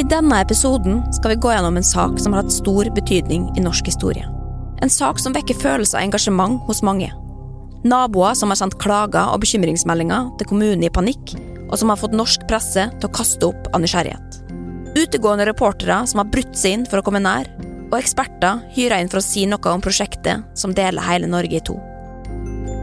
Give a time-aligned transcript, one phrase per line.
[0.00, 3.60] I denne episoden skal vi gå gjennom en sak som har hatt stor betydning i
[3.60, 4.24] norsk historie.
[4.80, 7.10] En sak som vekker følelser av engasjement hos mange.
[7.84, 11.34] Naboer som har sendt klager og bekymringsmeldinger til kommunen i panikk,
[11.68, 14.40] og som har fått norsk presse til å kaste opp av nysgjerrighet.
[14.96, 17.52] Utegående reportere som har brutt seg inn for å komme nær,
[17.90, 21.66] og eksperter hyra inn for å si noe om prosjektet som deler hele Norge i
[21.68, 21.76] to.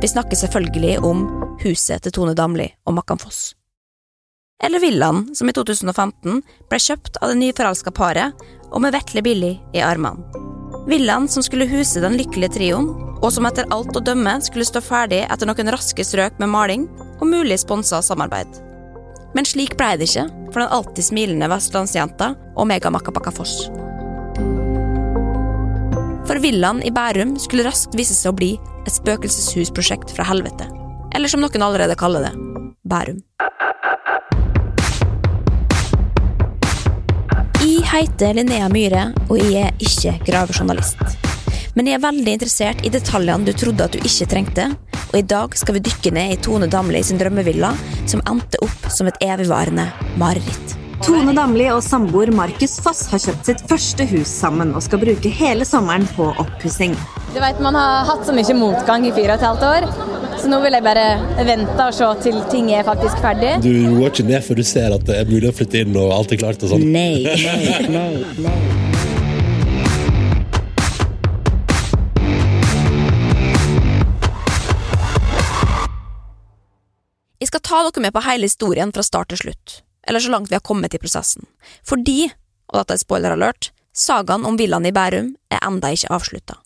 [0.03, 1.25] Vi snakker selvfølgelig om
[1.65, 3.55] huset til Tone Damli og Makkan Foss.
[4.63, 9.53] Eller villaen som i 2015 ble kjøpt av det nyforelska paret og med Vetle Billy
[9.77, 10.25] i armene.
[10.89, 12.87] Villaen som skulle huse den lykkelige trioen,
[13.21, 16.87] og som etter alt å dømme skulle stå ferdig etter noen raske strøk med maling
[17.19, 18.47] og mulig sponsa samarbeid.
[19.35, 23.67] Men slik blei det ikke for den alltid smilende vestlandsjenta og Mega-Makkapakka Foss.
[26.27, 28.55] For villaen i Bærum skulle raskt vise seg å bli
[28.87, 30.65] et spøkelseshusprosjekt fra helvete.
[31.13, 32.33] Eller som noen allerede kaller det
[32.87, 33.21] Bærum.
[37.87, 40.99] Heter Linnea Myhre, og jeg er ikke gravejournalist.
[41.77, 44.65] Men jeg er veldig interessert i detaljene du trodde at du ikke trengte,
[45.07, 47.69] og i dag skal vi dykke ned i Tone Damli sin drømmevilla,
[48.09, 49.87] som endte opp som et evigvarende
[50.19, 50.75] mareritt.
[51.05, 55.31] Tone Damli og samboer Markus Foss har kjøpt sitt første hus sammen og skal bruke
[55.31, 56.97] hele sommeren på oppussing.
[57.35, 59.91] Du vet, Man har hatt så mye motgang i fire og et halvt år,
[60.47, 61.07] så nå vil jeg bare
[61.43, 63.49] vente og se til ting er faktisk ferdig.
[63.59, 66.13] Du roer ikke ned før du ser at det er mulig å flytte inn og
[66.15, 66.85] alt er klart og sånn?
[66.87, 68.13] Nei, nei, nei,
[68.45, 68.53] nei.
[77.43, 80.47] Jeg skal ta dere med på hele historien fra start til slutt, eller så langt
[80.47, 81.43] vi har kommet i prosessen.
[81.83, 82.31] Fordi,
[82.71, 86.61] og dette er spoiler alert, sagaen om villaen i Bærum er enda ikke avslutta.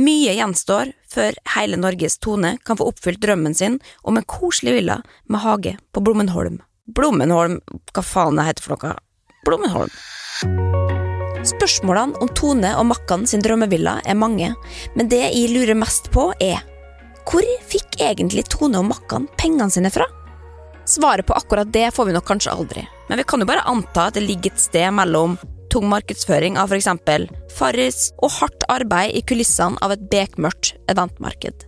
[0.00, 3.76] Mye gjenstår før hele Norges Tone kan få oppfylt drømmen sin
[4.08, 6.62] om en koselig villa med hage på Blommenholm.
[6.96, 7.58] Blommenholm,
[7.92, 8.94] hva faen det heter for noe?
[9.44, 9.92] Blommenholm.
[11.44, 14.54] Spørsmålene om Tone og Makkan sin drømmevilla er mange,
[14.96, 16.62] men det jeg lurer mest på, er
[17.28, 20.08] hvor fikk egentlig Tone og Makkan pengene sine fra?
[20.88, 24.08] Svaret på akkurat det får vi nok kanskje aldri, men vi kan jo bare anta
[24.08, 25.36] at det ligger et sted mellom
[25.72, 26.88] tung markedsføring av f.eks.
[27.56, 31.64] Farris og hardt arbeid i kulissene av et bekmørkt eventmarked.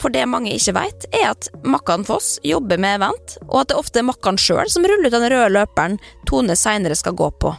[0.00, 3.80] For det mange ikke vet, er at Makkan Foss jobber med event, og at det
[3.80, 5.98] ofte er Makkan sjøl som ruller ut den røde løperen
[6.28, 7.52] Tone seinere skal gå på.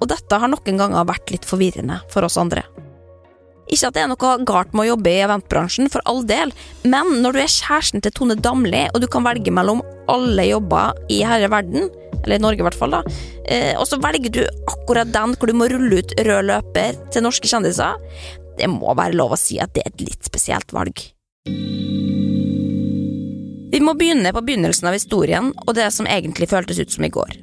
[0.00, 2.66] Og dette har noen ganger vært litt forvirrende for oss andre.
[3.66, 6.52] Ikke at det er noe galt med å jobbe i eventbransjen, for all del,
[6.86, 10.94] men når du er kjæresten til Tone Damli, og du kan velge mellom alle jobber
[11.10, 11.90] i herre verden,
[12.26, 13.02] eller i Norge i hvert fall, da,
[13.48, 17.24] eh, og så velger du akkurat den hvor du må rulle ut rød løper til
[17.24, 17.96] norske kjendiser,
[18.58, 21.04] det må være lov å si at det er et litt spesielt valg.
[23.76, 27.12] Vi må begynne på begynnelsen av historien og det som egentlig føltes ut som i
[27.12, 27.34] går.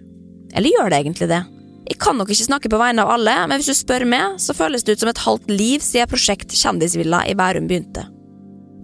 [0.58, 1.44] Eller gjør det egentlig det?
[1.84, 4.56] Jeg kan nok ikke snakke på vegne av alle, men hvis du spør meg, så
[4.56, 8.06] føles det ut som et halvt liv siden prosjekt Kjendisvilla i Bærum begynte.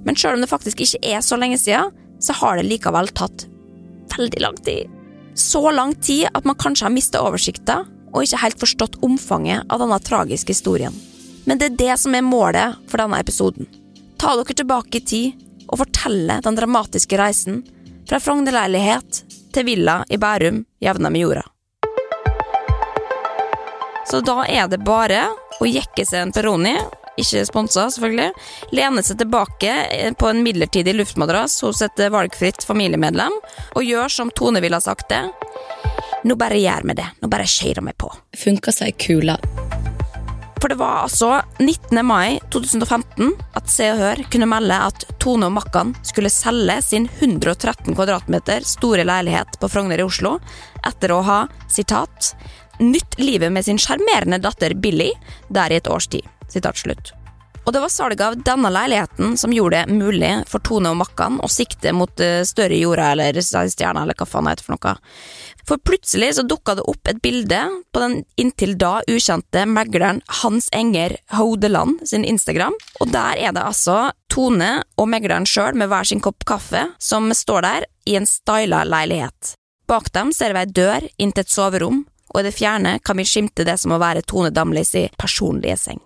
[0.05, 3.47] Men sjøl om det faktisk ikke er så lenge siden, så har det likevel tatt
[4.17, 4.98] veldig lang tid.
[5.39, 9.79] Så lang tid at man kanskje har mista oversikta og ikke helt forstått omfanget av
[9.79, 10.95] denne tragiske historien.
[11.47, 13.69] Men det er det som er målet for denne episoden.
[14.19, 17.61] Ta dere tilbake i tid og fortelle den dramatiske reisen
[18.09, 19.21] fra Frogner-leilighet
[19.55, 21.45] til villa i Bærum jevna med jorda.
[24.09, 25.27] Så da er det bare
[25.61, 26.75] å jekke seg en Peroni,
[27.21, 28.31] ikke sponsa selvfølgelig,
[28.75, 29.75] lener seg tilbake
[30.19, 33.35] på en midlertidig luftmadrass hos et valgfritt familiemedlem,
[33.75, 35.23] og gjør som Tone ville ha sagt det.
[36.27, 37.07] Nå bare gjør vi det.
[37.21, 38.11] Nå bare skeirer vi på.
[38.37, 39.37] Funka seg kula.
[40.59, 42.05] For det var altså 19.
[42.05, 47.07] mai 2015 at Se og Hør kunne melde at Tone og Makkan skulle selge sin
[47.07, 50.35] 113 kvadratmeter store leilighet på Frogner i Oslo
[50.87, 51.39] etter å ha,
[51.71, 52.33] sitat,
[52.83, 55.13] nytt livet med sin sjarmerende datter Billy
[55.47, 56.27] der i et års tid.
[57.69, 61.35] Og det var salget av denne leiligheten som gjorde det mulig for Tone og Makkan
[61.43, 64.93] å sikte mot eh, større jorda eller stjerna eller hva faen det heter for noe.
[65.69, 67.59] For plutselig så dukka det opp et bilde
[67.93, 72.73] på den inntil da ukjente megleren Hans Enger Haudeland sin Instagram,
[73.03, 73.99] og der er det altså
[74.33, 78.81] Tone og megleren sjøl med hver sin kopp kaffe som står der i en styla
[78.89, 79.53] leilighet.
[79.85, 83.21] Bak dem ser vi ei dør inn til et soverom, og i det fjerne kan
[83.21, 86.01] vi skimte det som må være Tone Damlis personlige seng.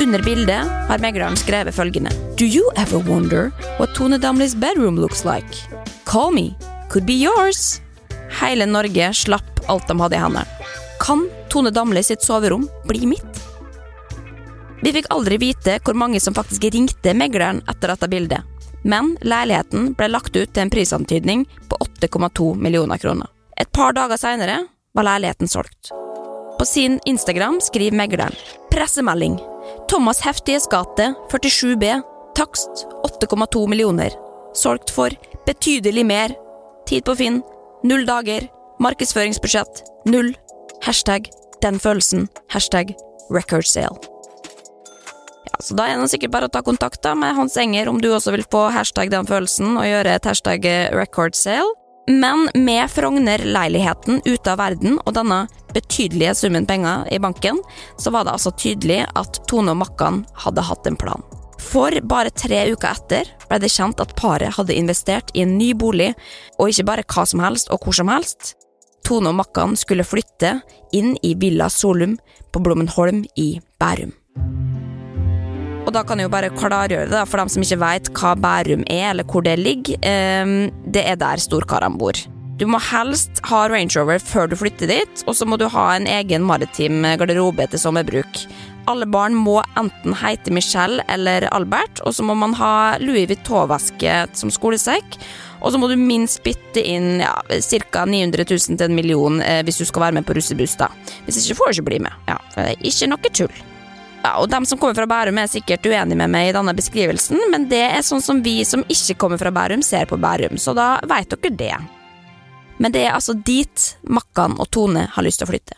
[0.00, 5.24] Under bildet har megleren skrevet følgende Do you ever wonder what Tone Damlis bedroom looks
[5.24, 5.46] like?
[6.04, 6.54] Call me,
[6.90, 7.80] could be yours.
[8.40, 10.44] Hele Norge slapp alt de hadde i hendene.
[11.00, 13.42] Kan Tone Damli sitt soverom bli mitt?
[14.82, 18.42] Vi fikk aldri vite hvor mange som faktisk ringte megleren etter dette bildet,
[18.82, 23.30] men leiligheten ble lagt ut til en prisantydning på 8,2 millioner kroner.
[23.56, 25.94] Et par dager seinere var leiligheten solgt.
[26.64, 28.32] På sin Instagram skriver megleren.
[28.70, 29.38] Pressemelding.
[29.88, 32.02] Thomas Heftiges gate 47B
[32.34, 32.86] takst
[33.20, 34.10] 8,2 millioner.
[34.54, 35.12] Solgt for
[35.46, 36.32] betydelig mer.
[36.88, 37.42] Tid på Finn.
[37.82, 38.48] Null dager.
[38.80, 39.82] Markedsføringsbudsjett.
[40.08, 40.32] Null.
[40.86, 41.28] Hashtag
[41.60, 42.30] den følelsen.
[42.48, 42.96] Hashtag
[43.28, 44.00] record sale.
[45.44, 48.08] Ja, så Da er det sikkert bare å ta kontakt med Hans Enger om du
[48.08, 50.64] også vil få hashtag den følelsen og gjøre et hashtag
[50.96, 51.83] record sale.
[52.06, 57.62] Men med Frogner-leiligheten ute av verden og denne betydelige summen penger i banken,
[57.96, 61.24] så var det altså tydelig at Tone og Makkan hadde hatt en plan.
[61.64, 65.72] For bare tre uker etter ble det kjent at paret hadde investert i en ny
[65.72, 66.12] bolig,
[66.58, 68.52] og ikke bare hva som helst og hvor som helst.
[69.04, 70.58] Tone og Makkan skulle flytte
[70.96, 72.18] inn i Villa Solum
[72.52, 74.12] på Blommenholm i Bærum.
[75.84, 78.86] Og da kan jeg jo bare klargjøre det for dem som ikke vet hva Bærum
[78.88, 79.98] er, eller hvor det ligger.
[80.08, 82.16] Ehm, det er der storkarene bor.
[82.56, 85.88] Du må helst ha Range Rover før du flytter dit, og så må du ha
[85.96, 88.44] en egen maritim garderobe til sommerbruk.
[88.88, 94.16] Alle barn må enten heite Michelle eller Albert, og så må man ha Louis Vuitton-veske
[94.38, 95.18] som skolesekk.
[95.64, 98.04] Og så må du minst bytte inn ja, ca.
[98.04, 100.76] 900 000 til en million eh, hvis du skal være med på russebuss.
[101.24, 102.26] Hvis ikke får du ikke bli med.
[102.28, 103.64] Ja, det er ikke noe tull.
[104.24, 107.42] Ja, og Dem som kommer fra Bærum er sikkert uenig med meg i denne beskrivelsen,
[107.52, 110.72] men det er sånn som vi som ikke kommer fra Bærum, ser på Bærum, så
[110.72, 111.74] da veit dere det.
[112.80, 115.76] Men det er altså dit Makkan og Tone har lyst til å flytte.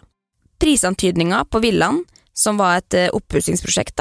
[0.63, 2.05] Prisantydninga på villaen,
[2.37, 4.01] som var et eh, oppussingsprosjekt,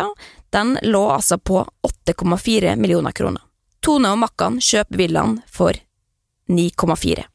[0.54, 1.66] den lå altså på
[2.06, 3.42] 8,4 millioner kroner.
[3.82, 5.74] Tone og Makkan kjøper villaen for
[6.54, 7.26] 9,4.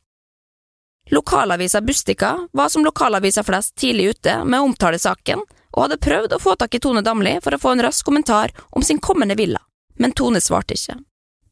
[1.10, 5.42] Lokalavisa Bustika var som lokalavisa flest tidlig ute med å omtale saken,
[5.80, 8.52] og hadde prøvd å få tak i Tone Damli for å få en rask kommentar
[8.76, 9.62] om sin kommende villa,
[9.96, 10.98] men Tone svarte ikke.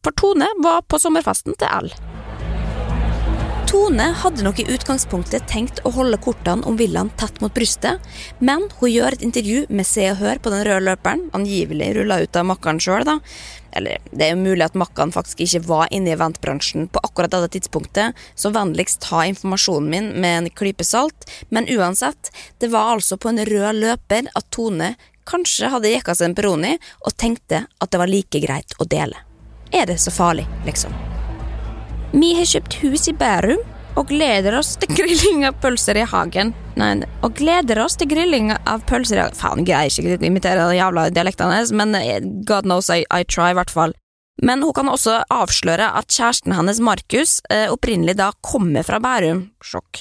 [0.04, 2.17] For Tone var på sommerfesten til L.
[3.68, 8.00] Tone hadde nok i utgangspunktet tenkt å holde kortene om villaen tett mot brystet,
[8.40, 12.16] men hun gjør et intervju med Se og Hør på den røde løperen, angivelig rulla
[12.22, 13.18] ut av makkeren sjøl, da.
[13.76, 17.36] Eller det er jo mulig at makkeren faktisk ikke var inne i eventbransjen på akkurat
[17.36, 22.32] dette tidspunktet, så vennligst ta informasjonen min med en klype salt, men uansett,
[22.64, 24.94] det var altså på en rød løper at Tone
[25.28, 26.72] kanskje hadde jekka seg en Peroni
[27.04, 29.26] og tenkte at det var like greit å dele.
[29.76, 31.17] Er det så farlig, liksom?
[32.12, 33.60] Vi har kjøpt hus i Bærum
[33.98, 36.54] og gleder oss til grilling av pølser i hagen.
[36.80, 36.94] Nei,
[37.26, 40.78] og gleder oss til grilling av pølser i hagen Faen, greier ikke å imitere den
[40.78, 43.92] jævla dialekten hennes, men eh, God knows I, I try, i hvert fall.
[44.40, 49.48] Men hun kan også avsløre at kjæresten hennes, Markus, eh, opprinnelig da kommer fra Bærum,
[49.60, 50.00] sjokk,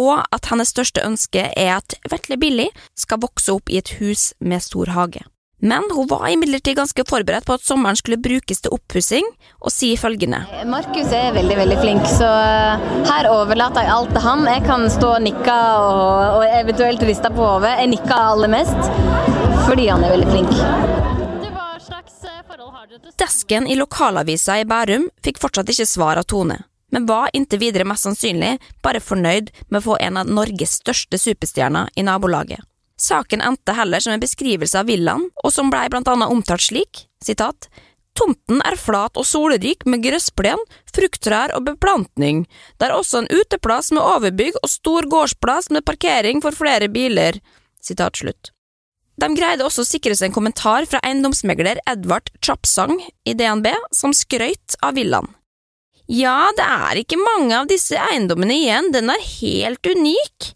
[0.00, 4.32] og at hennes største ønske er at Vetle Billy skal vokse opp i et hus
[4.40, 5.22] med stor hage.
[5.62, 9.24] Men hun var imidlertid ganske forberedt på at sommeren skulle brukes til oppussing,
[9.64, 10.42] og sier følgende.
[10.68, 14.44] Markus er veldig veldig flink, så eh, her overlater jeg alt til han.
[14.50, 17.72] Jeg kan stå og nikke og, og eventuelt riste på hodet.
[17.80, 18.92] Jeg nikker aller mest
[19.64, 20.52] fordi han er veldig flink.
[20.52, 21.00] Eh,
[23.18, 26.58] Desken i lokalavisa i Bærum fikk fortsatt ikke svar av Tone,
[26.92, 31.18] men var inntil videre mest sannsynlig bare fornøyd med å få en av Norges største
[31.18, 32.60] superstjerner i nabolaget.
[33.00, 37.06] Saken endte heller som en beskrivelse av villaen, og som blei blant annet omtalt slik,
[37.24, 37.68] sitat,
[38.14, 40.60] Tomten er flat og solrik med grøssplen,
[40.94, 42.44] frukttrær og beplantning.
[42.78, 47.40] Det er også en uteplass med overbygg og stor gårdsplass med parkering for flere biler.
[47.82, 48.52] Sitat slutt.
[49.18, 52.96] De greide også å sikre seg en kommentar fra eiendomsmegler Edvard Chapsang
[53.26, 55.28] i DNB, som skrøyt av villaen.
[56.06, 60.50] Ja, det er ikke mange av disse eiendommene igjen, den er helt unik,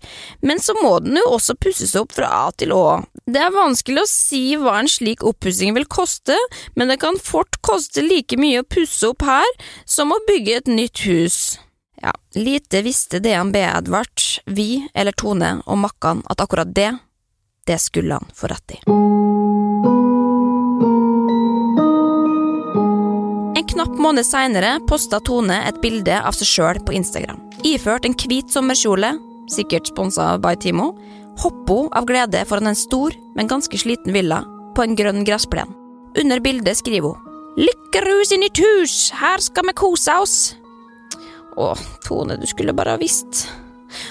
[0.45, 3.01] men så må den jo også pusses opp fra A til Å.
[3.25, 6.37] Det er vanskelig å si hva en slik oppussing vil koste,
[6.77, 9.49] men det kan fort koste like mye å pusse opp her
[9.89, 11.41] som å bygge et nytt hus.
[12.03, 16.93] Ja, lite visste DNB Edvard, vi eller Tone og Makkan at akkurat det,
[17.67, 19.28] det skulle han få rett i.
[24.09, 27.41] måned seinere posta Tone et bilde av seg sjøl på Instagram.
[27.67, 29.11] Iført en hvit sommerkjole,
[29.53, 30.95] sikkert sponsa by Timo,
[31.43, 34.41] hoppa hun av glede foran en stor, men ganske sliten villa
[34.77, 35.75] på en grønn gressplen.
[36.17, 37.27] Under bildet skriver hun
[37.59, 40.37] Lykkerus i nytt hus, her skal vi kose oss.
[41.59, 41.73] Å,
[42.07, 43.45] Tone, du skulle bare ha visst.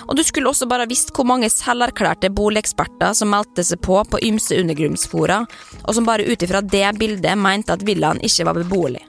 [0.05, 4.01] Og du skulle også bare ha visst hvor mange selverklærte boligeksperter som meldte seg på
[4.11, 5.45] på ymse undergrunnsfora,
[5.85, 9.07] og som bare ut ifra det bildet mente at villaen ikke var beboelig.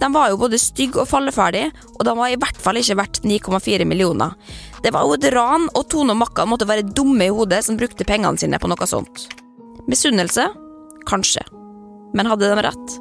[0.00, 3.22] De var jo både stygge og falleferdige, og de var i hvert fall ikke verdt
[3.24, 4.34] 9,4 millioner.
[4.84, 7.78] Det var jo et ran, og Tone og Makka måtte være dumme i hodet som
[7.80, 9.24] brukte pengene sine på noe sånt.
[9.88, 10.50] Misunnelse?
[11.08, 11.46] Kanskje.
[12.14, 13.00] Men hadde de rett?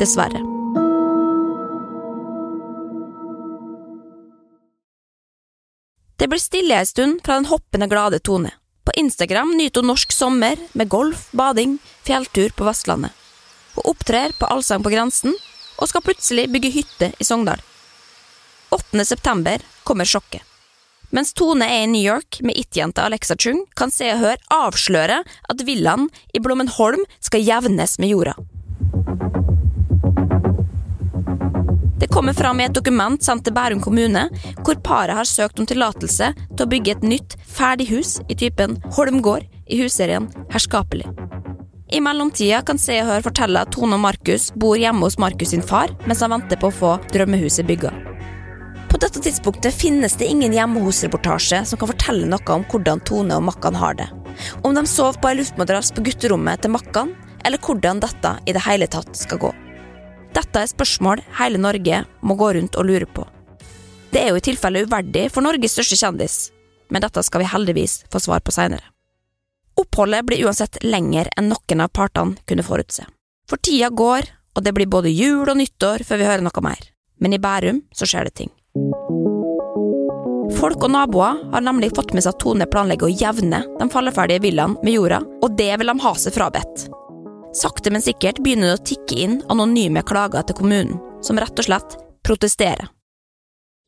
[0.00, 0.40] Dessverre.
[6.20, 8.52] Det blir stille ei stund fra den hoppende glade Tone.
[8.84, 13.14] På Instagram nyter hun norsk sommer med golf, bading, fjelltur på Vestlandet.
[13.74, 15.32] Hun opptrer på Allsang på grensen,
[15.80, 17.60] og skal plutselig bygge hytte i Sogndal.
[18.70, 19.04] 8.
[19.04, 20.44] september kommer sjokket.
[21.10, 25.16] Mens Tone er i New York med it-jenta Alexa Chung, kan Se og Hør avsløre
[25.26, 28.36] at villaen i Blommenholm skal jevnes med jorda.
[32.00, 34.28] Det kommer fram i et dokument sendt til Bærum kommune,
[34.62, 38.78] hvor paret har søkt om tillatelse til å bygge et nytt, ferdig hus i typen
[38.94, 41.10] Holmgård i husserien Herskapelig.
[41.90, 45.50] I mellomtida kan Se og Hør fortelle at Tone og Markus bor hjemme hos Markus
[45.50, 47.90] sin far, mens han venter på å få drømmehuset bygga.
[48.90, 53.38] På dette tidspunktet finnes det ingen hjemme hos-reportasje som kan fortelle noe om hvordan Tone
[53.38, 54.06] og Makkan har det.
[54.62, 57.10] Om de sov på ei luftmadrass på gutterommet til Makkan,
[57.42, 59.50] eller hvordan dette i det hele tatt skal gå.
[60.36, 63.26] Dette er spørsmål hele Norge må gå rundt og lure på.
[64.14, 66.38] Det er jo i tilfelle uverdig for Norges største kjendis,
[66.90, 68.86] men dette skal vi heldigvis få svar på seinere.
[69.80, 73.06] Oppholdet blir uansett lenger enn noen av partene kunne forutse.
[73.48, 76.82] For tida går, og det blir både jul og nyttår før vi hører noe mer.
[77.20, 78.52] Men i Bærum så skjer det ting.
[80.60, 84.42] Folk og naboer har nemlig fått med seg at Tone planlegger å jevne de falleferdige
[84.44, 86.88] villaene med jorda, og det vil de ha seg frabedt.
[87.56, 91.66] Sakte, men sikkert begynner det å tikke inn anonyme klager til kommunen, som rett og
[91.66, 91.96] slett
[92.26, 92.90] protesterer.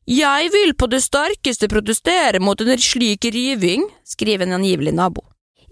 [0.09, 5.23] Jeg vil på det sterkeste protestere mot en slik riving, skriver en angivelig nabo.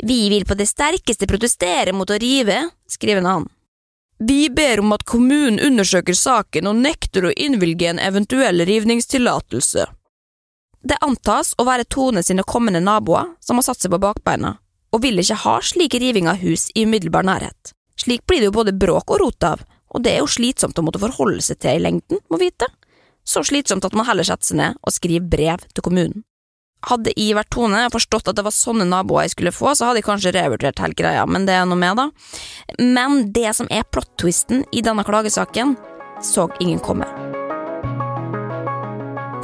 [0.03, 3.50] Vi vil på det sterkeste protestere mot å rive, skriver annen.
[4.22, 9.86] Vi ber om at kommunen undersøker saken og nekter å innvilge en eventuell rivningstillatelse.
[10.81, 14.55] Det antas å være Tone sine kommende naboer som har satt seg på bakbeina,
[14.93, 17.74] og vil ikke ha slik riving av hus i umiddelbar nærhet.
[17.98, 19.62] Slik blir det jo både bråk og rot av,
[19.93, 22.70] og det er jo slitsomt å måtte forholde seg til i lengden, må vite.
[23.25, 26.24] Så slitsomt at man heller setter seg ned og skriver brev til kommunen.
[26.89, 29.89] Hadde jeg vært Tone og forstått at det var sånne naboer jeg skulle få, så
[29.89, 32.07] hadde jeg kanskje revurdert hele greia, men det er noe med, da.
[32.81, 35.75] Men det som er plot-twisten i denne klagesaken,
[36.25, 37.05] så ingen komme.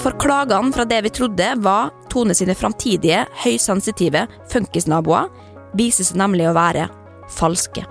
[0.02, 5.30] For klagene fra det vi trodde var Tone sine framtidige, høysensitive funkisnaboer,
[5.78, 6.88] viser seg nemlig å være
[7.38, 7.84] falske.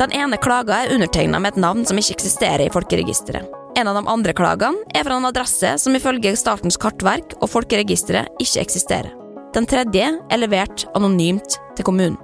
[0.00, 3.63] Den ene klaga er undertegna med et navn som ikke eksisterer i folkeregisteret.
[3.76, 8.30] En av de andre klagene er fra en adresse som ifølge Statens kartverk og folkeregisteret
[8.42, 9.10] ikke eksisterer.
[9.54, 12.18] Den tredje er levert anonymt til kommunen.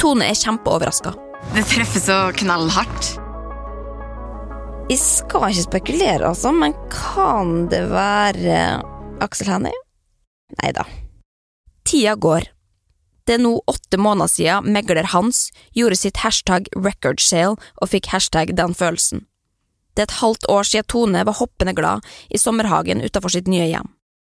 [0.00, 1.12] Tone er kjempeoverraska.
[1.52, 3.10] Det treffer så knallhardt.
[4.88, 8.80] Jeg skal ikke spekulere, altså, men kan det være
[9.20, 9.84] Aksel Hennie?
[10.56, 10.88] Nei da.
[11.84, 12.48] Tida går.
[13.28, 18.08] Det er nå åtte måneder siden megler Hans gjorde sitt hashtag record sale og fikk
[18.14, 19.28] hashtag den følelsen.
[19.98, 23.64] Det er et halvt år siden Tone var hoppende glad i sommerhagen utenfor sitt nye
[23.66, 23.88] hjem.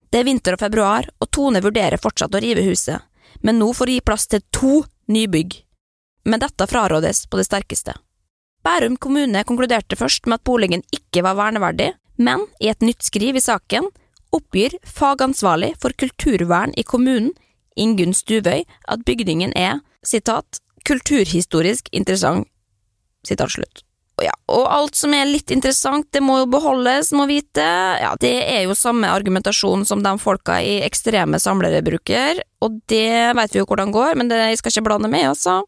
[0.06, 3.02] Det er vinter og februar, og Tone vurderer fortsatt å rive huset,
[3.42, 5.56] men nå får gi plass til to nybygg.
[6.30, 7.96] Men dette frarådes på det sterkeste.
[8.62, 11.90] Bærum kommune konkluderte først med at boligen ikke var verneverdig,
[12.22, 13.90] men i et nytt skriv i saken
[14.30, 17.34] oppgir fagansvarlig for kulturvern i kommunen
[17.74, 22.46] Ingunn Stuvøy at bygningen er sitat, kulturhistorisk interessant.
[23.26, 23.87] Sitat slutt.
[24.24, 27.64] Ja, og alt som er litt interessant, det må jo beholdes, må vite.
[28.02, 33.34] Ja, det er jo samme argumentasjon som de folka i ekstreme samlere bruker, og det
[33.38, 35.60] vet vi jo hvordan går, men det, jeg skal ikke blande med, altså.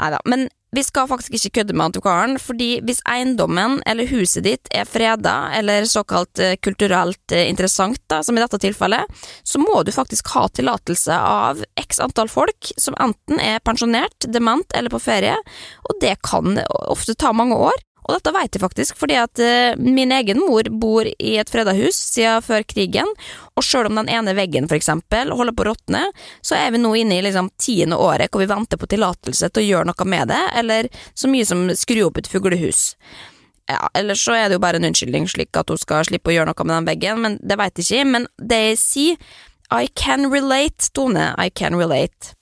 [0.00, 4.44] Nei da, men vi skal faktisk ikke kødde med antikvaren, fordi hvis eiendommen eller huset
[4.44, 9.08] ditt er freda, eller såkalt eh, kulturelt eh, interessant, da, som i dette tilfellet,
[9.42, 14.76] så må du faktisk ha tillatelse av x antall folk som enten er pensjonert, dement
[14.76, 15.36] eller på ferie,
[15.88, 16.60] og det kan
[16.92, 17.85] ofte ta mange år.
[18.06, 21.74] Og dette vet jeg faktisk, fordi at uh, min egen mor bor i et freda
[21.76, 23.08] hus siden før krigen,
[23.56, 26.02] og selv om den ene veggen for eksempel holder på å råtne,
[26.44, 29.64] så er vi nå inne i liksom tiende året hvor vi venter på tillatelse til
[29.64, 32.92] å gjøre noe med det, eller så mye som skru opp et fuglehus.
[33.66, 36.36] Ja, eller så er det jo bare en unnskyldning slik at hun skal slippe å
[36.36, 38.10] gjøre noe med den veggen, men det veit jeg ikke.
[38.14, 39.28] Men det jeg sier,
[39.74, 42.35] I can relate, Tone, I can relate.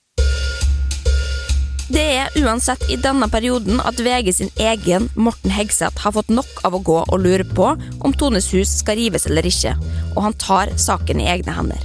[1.85, 6.63] Det er uansett i denne perioden at VG sin egen Morten Hegseth har fått nok
[6.65, 9.75] av å gå og lure på om Tones hus skal rives eller ikke,
[10.15, 11.83] og han tar saken i egne hender.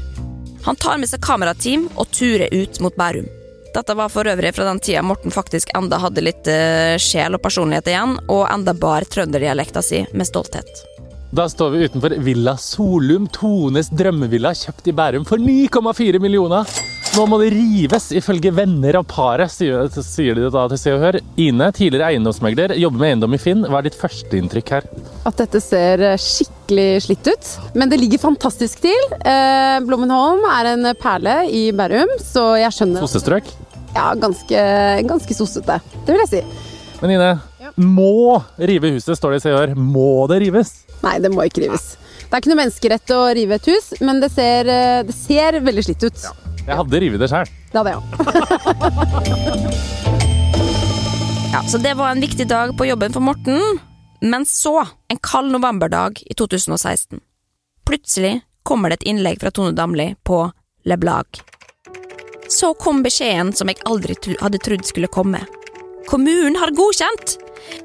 [0.64, 3.28] Han tar med seg kamerateam og turer ut mot Bærum.
[3.75, 7.45] Dette var for øvrig fra den tida Morten faktisk enda hadde litt uh, sjel og
[7.45, 10.89] personlighet igjen, og enda bar trønderdialekta si med stolthet.
[11.30, 16.66] Da står vi utenfor Villa Solum, Tones drømmevilla, kjøpt i Bærum for 9,4 millioner.
[17.14, 21.04] Nå må det rives, ifølge venner av paret, sier, sier de da til Se og
[21.04, 21.20] Hør.
[21.38, 23.62] Ine, tidligere eiendomsmegler, jobber med eiendom i Finn.
[23.62, 24.90] Hva er ditt førsteinntrykk her?
[25.30, 27.52] At dette ser skikkelig slitt ut.
[27.78, 29.14] Men det ligger fantastisk til.
[29.22, 33.54] Eh, Blommenholm er en perle i Bærum, så jeg skjønner Sossestrøk.
[33.94, 34.66] Ja, ganske,
[35.06, 35.78] ganske sossete.
[36.02, 36.44] Det vil jeg si.
[37.04, 37.32] Men Ine,
[37.78, 39.78] må rive huset, står det i Se og Hør.
[39.78, 40.80] Må det rives?
[41.04, 41.97] Nei, det må ikke rives.
[42.21, 45.61] Det er ikke noe menneskerett å rive et hus, men det ser, eh, det ser
[45.64, 46.26] veldig slitt ut.
[46.61, 47.49] Jeg hadde revet det sjøl.
[47.71, 48.07] Det hadde jeg òg.
[51.50, 53.80] Ja, så det var en viktig dag på jobben for Morten.
[54.21, 57.19] Men så, en kald novemberdag i 2016,
[57.88, 60.45] plutselig kommer det et innlegg fra Tone Damli på
[60.87, 61.40] Le Blag.
[62.47, 65.42] Så kom beskjeden som jeg aldri hadde trodd skulle komme.
[66.07, 67.35] Kommunen har godkjent!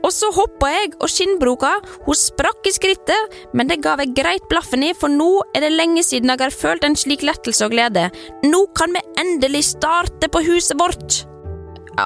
[0.02, 1.72] Og så hoppa jeg, og skinnbroka
[2.06, 5.74] hun sprakk i skrittet, men det ga jeg greit blaffen i, for nå er det
[5.76, 8.10] lenge siden jeg har følt en slik lettelse og glede.
[8.46, 11.24] Nå kan vi endelig starte på huset vårt!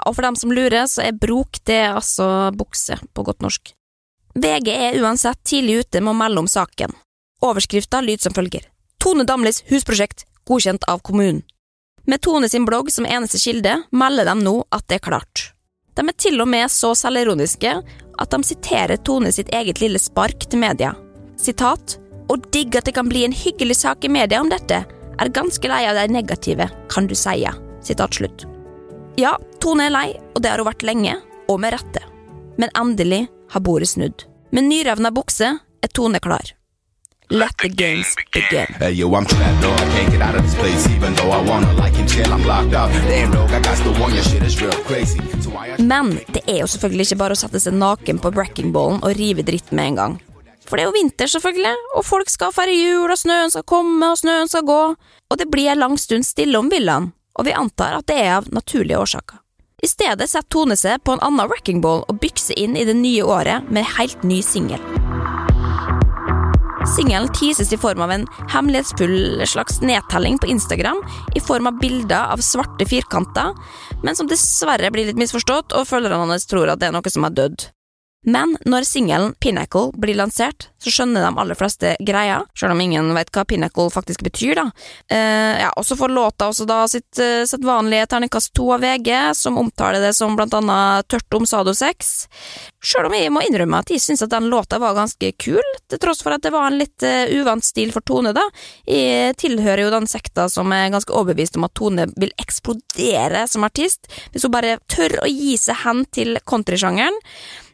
[0.06, 3.72] Og for dem som lurer, så er brok det altså bukse, på godt norsk.
[4.38, 6.94] VG er uansett tidlig ute med å melde om saken.
[7.42, 8.68] Overskrifta lyder som følger.
[9.02, 11.44] Tone Damlis husprosjekt godkjent av kommunen.
[12.10, 15.50] Med Tone sin blogg som eneste kilde melder de nå at det er klart.
[16.00, 17.72] De er til og med så selvironiske
[18.20, 20.94] at de siterer Tone sitt eget lille spark til media.
[21.36, 21.98] Sitat
[22.32, 24.84] Å digge at det kan bli en hyggelig sak i media om dette.
[25.20, 27.52] Er ganske lei av de negative, kan du seie.
[27.84, 28.46] Sitat slutt.
[29.20, 31.18] Ja, Tone er lei, og det har hun vært lenge,
[31.50, 32.06] og med rette.
[32.62, 34.24] Men endelig har bordet snudd.
[34.56, 36.54] Med nyrevna bukse er Tone klar.
[37.32, 38.66] Let the games begin.
[38.80, 40.90] Hey yo, I'm trapped, no, I can't get out of this place.
[40.90, 42.90] Even though I wanna, like in chill, I'm locked up.
[43.06, 45.20] Damn dog, I got the one, your shit is real crazy.
[45.78, 49.46] Men det er jo selvfølgelig ikke bare å sette seg naken på breakingballen og rive
[49.46, 50.16] dritt med en gang.
[50.66, 54.10] For det er jo vinter, selvfølgelig, og folk skal feire jul, og snøen skal komme,
[54.10, 54.80] og snøen skal gå,
[55.30, 58.40] og det blir en lang stund stille om villaen, og vi antar at det er
[58.40, 59.38] av naturlige årsaker.
[59.86, 62.98] I stedet setter Tone seg på en annen wrecking ball og bykser inn i det
[62.98, 64.82] nye året med en helt ny singel.
[66.88, 71.02] Singelen teases i form av en hemmelighetsfull slags nedtelling på Instagram
[71.36, 73.52] i form av bilder av svarte firkanter,
[74.04, 77.28] men som dessverre blir litt misforstått, og følgerne hans tror at det er noe som
[77.28, 77.68] har dødd.
[78.28, 83.14] Men når singelen Pinnacle blir lansert, så skjønner de aller fleste greia, selv om ingen
[83.16, 84.66] vet hva Pinnacle faktisk betyr, da.
[85.08, 89.08] Eh, ja, og så får låta også da sitt uh, sedvanlige terningkast to av VG,
[89.40, 92.12] som omtaler det som blant annet tørt om sadosex.
[92.84, 96.04] Selv om jeg må innrømme at jeg syns at den låta var ganske kul, til
[96.04, 98.44] tross for at det var en litt uh, uvant stil for Tone, da.
[98.84, 103.64] Jeg tilhører jo den sekta som er ganske overbevist om at Tone vil eksplodere som
[103.64, 107.16] artist, hvis hun bare tør å gi seg hen til countrysjangeren.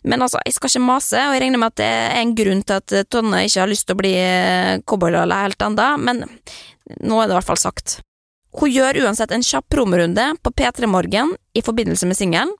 [0.05, 2.61] Men altså, jeg skal ikke mase, og jeg regner med at det er en grunn
[2.63, 6.21] til at Tonne ikke har lyst til å bli eh, cowboylala helt ennå, men
[7.01, 7.99] nå er det i hvert fall sagt.
[8.55, 12.53] Hun gjør uansett en kjapp promorunde på P3 Morgen i forbindelse med singelen,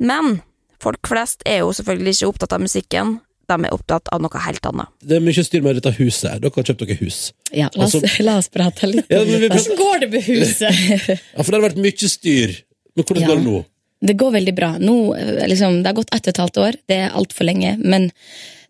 [0.00, 0.40] men
[0.82, 4.64] folk flest er jo selvfølgelig ikke opptatt av musikken, de er opptatt av noe helt
[4.66, 4.90] annet.
[5.06, 6.40] Det er mye styr med dette huset.
[6.42, 7.18] Dere har kjøpt dere hus.
[7.54, 9.06] Ja, la oss, Altså- la oss prate litt.
[9.12, 10.82] Ja, men Hvordan går det med huset?
[11.36, 12.56] Ja, for det har vært mye styr.
[12.96, 13.28] Men hvordan Ja.
[13.28, 13.64] går det nå?
[14.00, 14.74] Det går veldig bra.
[14.78, 17.76] Nå, eh, liksom, det har gått ett og et halvt år, det er altfor lenge.
[17.80, 18.10] Men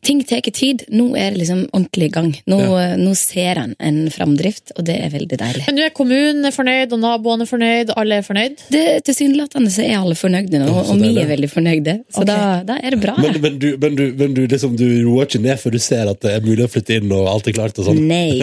[0.07, 0.85] ting tar tid.
[0.89, 2.31] Nå er det liksom ordentlig i gang.
[2.51, 2.95] Nå, ja.
[3.01, 5.65] nå ser en en framdrift, og det er veldig deilig.
[5.67, 8.63] Men nå er kommunen fornøyd, og naboene er fornøyd, alle er fornøyd?
[8.73, 11.97] Det, Tilsynelatende så er alle fornøyde nå, og vi er veldig fornøyde.
[12.13, 12.31] Så okay.
[12.31, 13.17] da, da er det bra.
[13.23, 16.13] Men, men, du, men, du, men du, liksom, du roer ikke ned før du ser
[16.13, 18.03] at det er mulig å flytte inn og alt er klart og sånn?
[18.07, 18.39] Nei.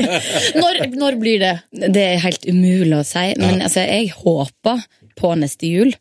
[0.60, 1.52] Når, når blir det?
[1.70, 4.82] Det er helt umulig å si, men altså, jeg håper
[5.20, 5.92] på neste jul.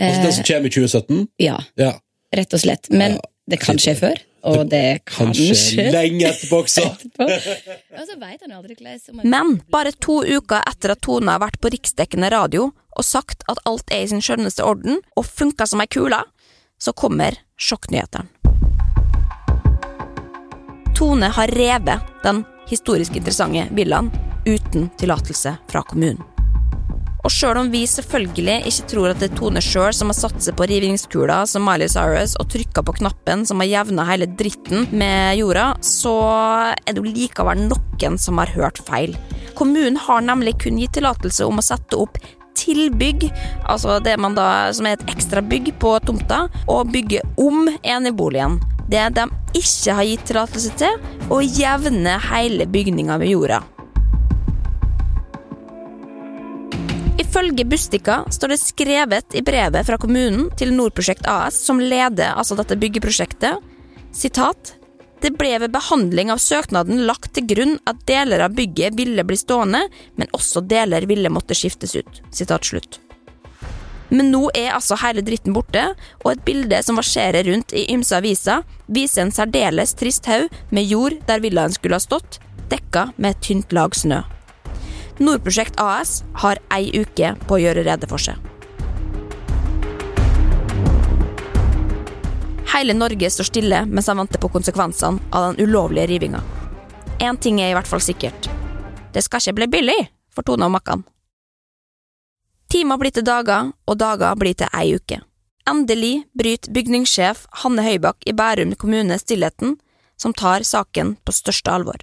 [0.00, 1.26] Altså den som kommer i 2017?
[1.38, 1.92] Ja, Ja.
[2.34, 2.88] rett og slett.
[2.90, 6.84] Men det kan skje før, og det kan skje lenge etterpå også.
[7.20, 11.30] Og så vet han aldri hvordan om han- Men bare to uker etter at Tone
[11.30, 15.24] har vært på riksdekkende radio og sagt at alt er i sin skjønneste orden og
[15.28, 16.18] funka som ei kule,
[16.80, 18.26] så kommer sjokknyhetene.
[20.96, 24.10] Tone har revet den historisk interessante villaen
[24.46, 26.20] uten tillatelse fra kommunen.
[27.22, 30.42] Og sjøl om vi selvfølgelig ikke tror at det er Tone sjøl som har satt
[30.42, 34.88] seg på rivningskula som Miley Cyrus og trykka på knappen som har jevna hele dritten
[34.90, 36.16] med jorda, så
[36.74, 39.14] er det jo likevel noen som har hørt feil.
[39.54, 42.18] Kommunen har nemlig kun gitt tillatelse om å sette opp
[42.58, 43.28] tilbygg,
[43.70, 48.58] altså det man da, som er et ekstra bygg på tomta, og bygge om eneboligen.
[48.90, 50.98] Det de ikke har gitt tillatelse til,
[51.32, 53.62] å jevne hele bygninga med jorda.
[57.32, 62.58] Ifølge Bustika står det skrevet i brevet fra kommunen til Nordprosjekt AS, som leder altså
[62.58, 63.62] dette byggeprosjektet,
[64.12, 64.74] sitat
[65.24, 69.38] det ble ved behandling av søknaden lagt til grunn at deler av bygget ville bli
[69.40, 69.80] stående,
[70.20, 72.20] men også deler ville måtte skiftes ut.
[72.36, 73.00] Sitat slutt.
[74.12, 75.86] Men nå er altså hele dritten borte,
[76.20, 78.60] og et bilde som verserer rundt i ymse aviser,
[78.92, 83.44] viser en særdeles trist haug med jord der villaen skulle ha stått, dekka med et
[83.48, 84.20] tynt lag snø.
[85.20, 88.38] Nordprosjekt AS har ei uke på å gjøre rede for seg.
[92.72, 96.40] Hele Norge står stille mens han venter på konsekvensene av den ulovlige rivinga.
[97.20, 98.48] Én ting er i hvert fall sikkert.
[99.12, 99.98] Det skal ikke bli billig
[100.32, 101.04] for Tone og Makkan.
[102.72, 105.20] Timer blir til dager, og dager blir til ei uke.
[105.68, 109.76] Endelig bryter bygningssjef Hanne Høybakk i Bærum kommune stillheten,
[110.16, 112.00] som tar saken på største alvor.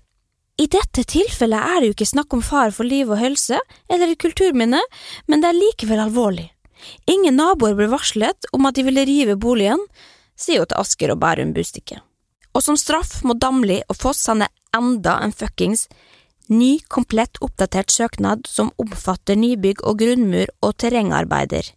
[0.60, 4.12] I dette tilfellet er det jo ikke snakk om fare for liv og helse eller
[4.20, 4.82] kulturminne,
[5.32, 6.50] men det er likevel alvorlig.
[7.08, 9.80] Ingen naboer ble varslet om at de ville rive boligen,
[10.40, 12.02] sier hun til Asker og Bærum Bustikke.
[12.56, 15.88] Og som straff må Damli og Foss sende enda en fuckings
[16.50, 21.72] ny, komplett oppdatert søknad som omfatter nybygg og grunnmur og terrengarbeider.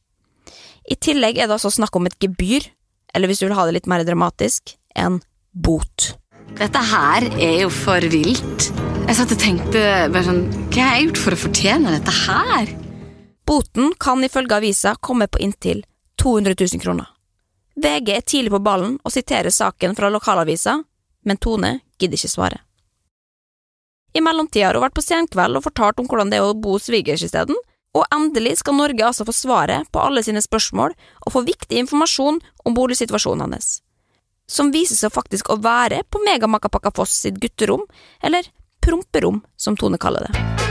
[0.91, 2.67] I tillegg er det altså snakk om et gebyr,
[3.15, 5.21] eller hvis du vil ha det litt mer dramatisk, en
[5.53, 6.15] bot.
[6.59, 8.69] Dette her er jo for vilt.
[9.07, 9.81] Jeg satt og tenkte
[10.13, 12.73] bare sånn Hva har jeg gjort for å fortjene dette her?
[13.49, 15.83] Boten kan ifølge avisa komme på inntil
[16.23, 17.09] 200 000 kroner.
[17.75, 20.77] VG er tidlig på ballen og siterer saken fra lokalavisa,
[21.25, 22.61] men Tone gidder ikke svare.
[24.13, 26.77] I mellomtida har hun vært på senkveld og fortalt om hvordan det er å bo
[26.77, 27.57] hos svigers isteden,
[27.97, 30.93] og endelig skal Norge altså få svaret på alle sine spørsmål
[31.27, 33.81] og få viktig informasjon om boligsituasjonen hans,
[34.51, 37.87] som viser seg faktisk å være på Megamakapakafoss sitt gutterom,
[38.21, 38.49] eller
[38.83, 40.62] promperom, som Tone kaller det.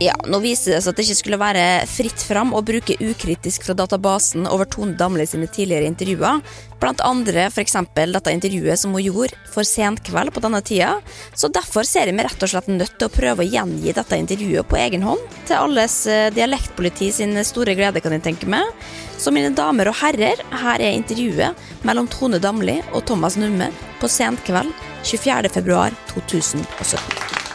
[0.00, 3.66] Ja, nå viser det seg at det ikke skulle være fritt fram å bruke ukritisk
[3.66, 6.38] fra databasen over Tone Damli sine tidligere intervjuer,
[6.80, 10.94] blant andre eksempel dette intervjuet som hun gjorde for senkveld på denne tida,
[11.36, 14.20] så derfor ser jeg meg rett og slett nødt til å prøve å gjengi dette
[14.22, 18.72] intervjuet på egen hånd, til alles eh, dialektpoliti sin store glede, kan jeg tenke meg.
[19.20, 23.68] Så mine damer og herrer, her er intervjuet mellom Tone Damli og Thomas Numme
[24.00, 24.72] på senkveld
[25.04, 25.52] 24.
[25.60, 27.50] februar 2017.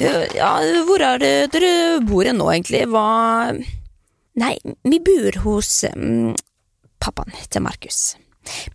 [0.00, 0.52] Ja,
[0.84, 2.84] hvor er det dere bor nå, egentlig?
[2.92, 3.54] Hva
[4.36, 4.52] Nei,
[4.84, 6.34] vi bor hos um,
[7.00, 8.16] pappaen til Markus.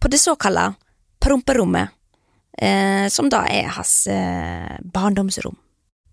[0.01, 0.71] På det såkalte
[1.21, 1.93] promperommet,
[2.57, 5.53] eh, som da er hans eh, barndomsrom.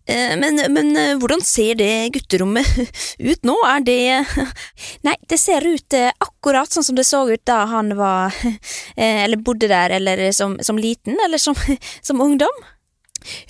[0.08, 2.68] Eh, men, men eh, hvordan ser det gutterommet
[3.30, 3.56] ut nå?
[3.68, 4.00] Er det
[5.08, 9.24] Nei, det ser ut eh, akkurat sånn som det så ut da han var eh,
[9.24, 11.56] Eller bodde der, eller som, som liten, eller som,
[12.04, 12.64] som ungdom.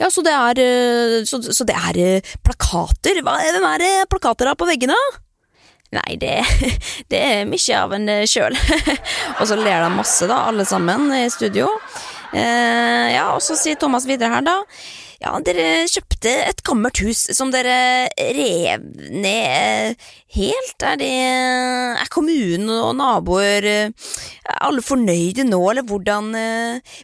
[0.00, 3.22] Ja, så det er, eh, så, så det er eh, plakater.
[3.24, 4.98] Hva, hvem er det plakater da på veggene?
[5.96, 6.42] Nei, det,
[7.12, 8.56] det er mye av en eh, sjøl.
[9.38, 11.70] og så ler de masse, da, alle sammen i studio.
[12.36, 14.58] Eh, ja, og så sier Thomas videre her, da.
[15.18, 20.04] Ja, dere kjøpte et gammelt hus som dere rev ned
[20.36, 20.84] helt.
[20.86, 23.90] Er det Er kommunen og naboer er
[24.60, 26.30] alle fornøyde nå, eller hvordan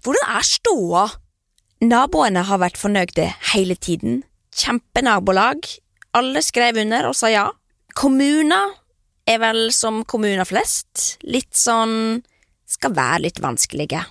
[0.06, 1.08] Hvordan er ståa?
[1.84, 4.22] Naboene har vært fornøyde hele tiden.
[4.56, 5.66] Kjempenabolag.
[6.14, 7.48] Alle skrev under og sa ja.
[7.98, 8.74] Kommuner
[9.28, 11.18] er vel som kommuner flest.
[11.26, 12.22] Litt sånn
[12.68, 14.02] skal være litt vanskelige.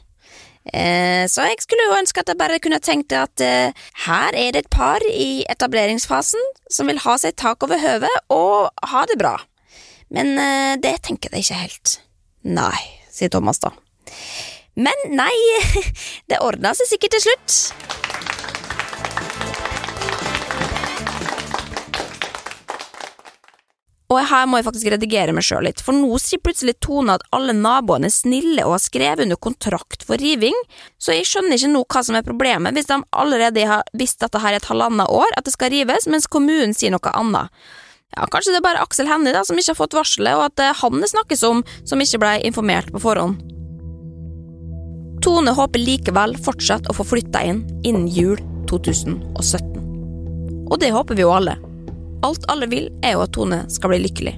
[0.63, 4.53] Eh, så jeg skulle jo ønske at jeg bare kunne tenkt at eh, her er
[4.55, 6.39] det et par i etableringsfasen
[6.71, 9.36] som vil ha seg tak over høvet og ha det bra.
[10.13, 11.97] Men eh, det tenker jeg ikke helt.
[12.47, 12.79] Nei,
[13.12, 13.73] sier Thomas da.
[14.75, 15.33] Men nei,
[16.29, 17.59] det ordna seg sikkert til slutt.
[24.13, 27.23] Og her må jeg faktisk redigere meg sjøl litt, for nå sier plutselig Tone at
[27.33, 30.57] alle naboene er snille og har skrevet under kontrakt for riving,
[31.01, 34.41] så jeg skjønner ikke nå hva som er problemet hvis de allerede har visst dette
[34.43, 37.49] her i et halvannet år, at det skal rives, mens kommunen sier noe annet.
[38.13, 40.77] Ja, Kanskje det er bare Aksel Hennie som ikke har fått varselet, og at er
[40.83, 43.52] han det snakkes om som ikke ble informert på forhånd.
[45.23, 49.69] Tone håper likevel fortsatt å få flytta inn innen jul 2017.
[50.67, 51.53] Og det håper vi jo alle.
[52.27, 54.33] Alt alle vil, er jo at Tone skal bli lykkelig.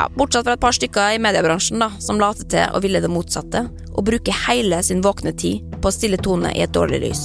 [0.00, 3.12] Ja, Bortsett fra et par stykker i mediebransjen da, som later til å ville det
[3.12, 7.24] motsatte, og bruker hele sin våkne tid på å stille Tone i et dårlig lys.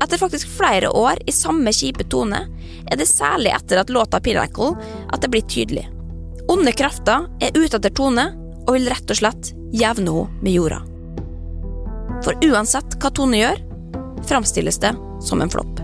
[0.00, 2.44] Etter faktisk flere år i samme kjipe tone
[2.88, 4.76] er det særlig etter at låta Pinnacle
[5.10, 5.88] at det blir tydelig.
[6.48, 8.30] Onde krefter er ute etter Tone
[8.62, 10.78] og vil rett og slett jevne henne med jorda.
[12.24, 13.60] For uansett hva Tone gjør,
[14.28, 15.80] framstilles det som en flopp.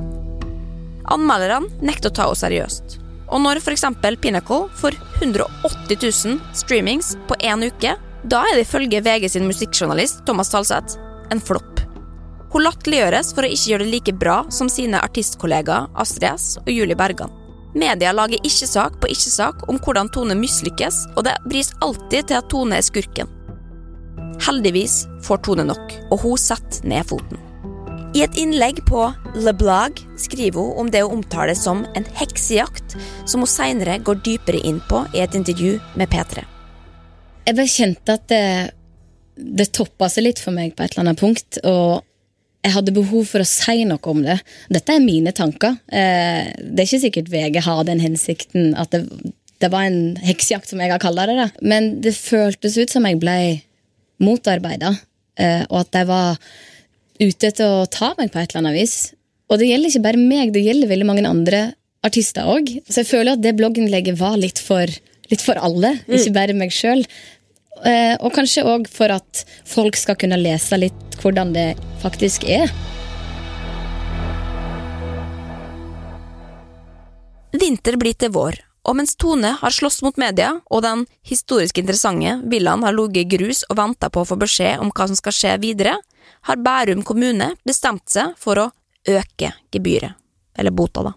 [1.15, 2.99] Anmelderne nekter å ta henne seriøst.
[3.33, 3.87] Og når f.eks.
[4.23, 7.95] Pinnacle får 180 000 streamings på én uke,
[8.25, 10.99] da er det ifølge VG sin musikkjournalist Thomas Talseth
[11.33, 11.83] en flopp.
[12.55, 16.71] Hun latterliggjøres for å ikke gjøre det like bra som sine artistkollegaer Astrid S og
[16.71, 17.33] Julie Bergan.
[17.75, 22.31] Media lager ikke sak på ikke sak om hvordan Tone mislykkes, og det bris alltid
[22.31, 23.34] til at Tone er skurken.
[24.43, 27.41] Heldigvis får Tone nok, og hun setter ned foten.
[28.15, 29.09] I et innlegg på
[29.43, 32.95] Le Blague skriver hun om det hun omtaler som en heksejakt,
[33.27, 36.45] som hun senere går dypere inn på i et intervju med P3.
[37.45, 38.45] Jeg bare kjente at det,
[39.35, 41.59] det toppa seg litt for meg på et eller annet punkt.
[41.67, 42.05] Og
[42.65, 44.39] jeg hadde behov for å si noe om det.
[44.73, 45.75] Dette er mine tanker.
[45.91, 49.05] Eh, det er ikke sikkert VG har den hensikten at det,
[49.61, 51.37] det var en heksejakt, som jeg har kalt det.
[51.37, 51.51] da.
[51.67, 53.37] Men det føltes ut som jeg ble
[54.23, 54.95] motarbeida,
[55.41, 56.39] eh, og at jeg var
[57.21, 58.97] ute etter å ta meg på et eller annet vis.
[59.51, 61.63] Og det gjelder ikke bare meg, det gjelder veldig mange andre
[62.05, 62.71] artister òg.
[62.89, 64.91] Så jeg føler at det blogginnlegget var litt for,
[65.31, 67.05] litt for alle, ikke bare meg sjøl.
[67.85, 71.73] Eh, og kanskje òg for at folk skal kunne lese litt hvordan det
[72.03, 72.71] faktisk er.
[77.55, 82.37] Vinter blir til vår, og mens Tone har slåss mot media, og den historisk interessante
[82.51, 85.37] villaen har ligget i grus og venta på å få beskjed om hva som skal
[85.37, 85.97] skje videre,
[86.45, 88.71] har Bærum kommune bestemt seg for å
[89.09, 90.17] øke gebyret,
[90.57, 91.15] eller bota, da.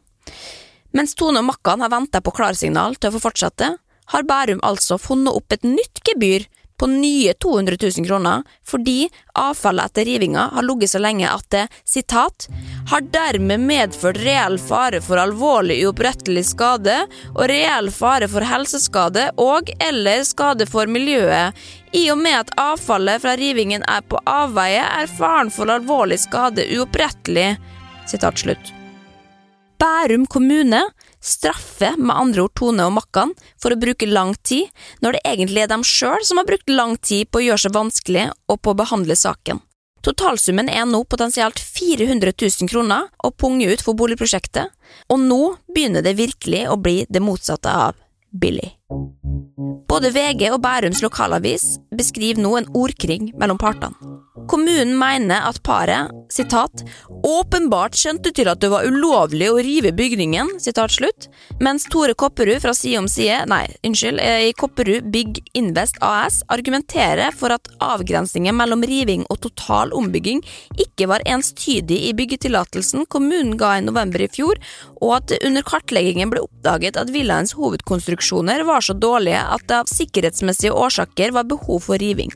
[0.95, 3.73] Mens Tone og Makkan har venta på klarsignal til å få fortsette,
[4.07, 6.47] har Bærum altså funnet opp et nytt gebyr
[6.79, 11.65] på nye 200 000 kroner fordi avfallet etter rivinga har ligget så lenge at det,
[11.85, 12.47] citat,
[12.91, 16.99] har dermed medført reell fare for alvorlig uopprettelig skade
[17.33, 21.55] og reell fare for helseskade og eller skade for miljøet.
[21.95, 26.67] I og med at avfallet fra rivingen er på avveie, er faren for alvorlig skade
[26.77, 27.55] uopprettelig.
[28.07, 28.73] Sitat slutt.
[29.77, 30.81] Bærum kommune
[31.27, 34.69] straffer med andre ord Tone og Makkan for å bruke lang tid,
[35.03, 37.75] når det egentlig er dem sjøl som har brukt lang tid på å gjøre seg
[37.75, 39.61] vanskelig og på å behandle saken.
[40.05, 44.71] Totalsummen er nå potensielt 400 000 kroner å punge ut for boligprosjektet,
[45.11, 45.41] og nå
[45.73, 47.97] begynner det virkelig å bli det motsatte av
[48.31, 48.76] billig.
[48.87, 51.65] Både VG og Bærums lokalavis
[51.97, 54.15] beskriver nå en ordkrig mellom partene.
[54.47, 56.83] Kommunen mener at paret sitat,
[57.27, 61.27] åpenbart skjønte til at det var ulovlig å rive bygningen, sitat slutt,
[61.63, 66.43] mens Tore Kopperud fra Side om side, nei, unnskyld, eh, i Kopperud Big Invest AS
[66.47, 70.43] argumenterer for at avgrensningen mellom riving og total ombygging
[70.79, 74.61] ikke var enstydig i byggetillatelsen kommunen ga i november i fjor,
[75.01, 79.79] og at det under kartleggingen ble oppdaget at villaens hovedkonstruksjoner var så dårlige at det
[79.83, 82.33] av sikkerhetsmessige årsaker var behov for riving.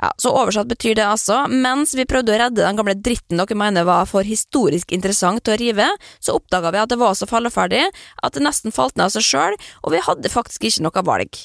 [0.00, 3.56] Ja, så Oversatt betyr det altså mens vi prøvde å redde den gamle dritten dere
[3.58, 5.86] mener var for historisk interessant å rive,
[6.20, 9.26] så oppdaga vi at det var så falleferdig at det nesten falt ned av seg
[9.28, 11.40] sjøl, og vi hadde faktisk ikke noe valg.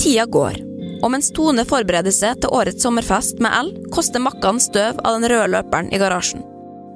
[0.00, 0.62] Tida går,
[1.02, 5.28] og mens Tone forbereder seg til årets sommerfest med L, koster Makkan støv av den
[5.32, 6.46] røde løperen i garasjen.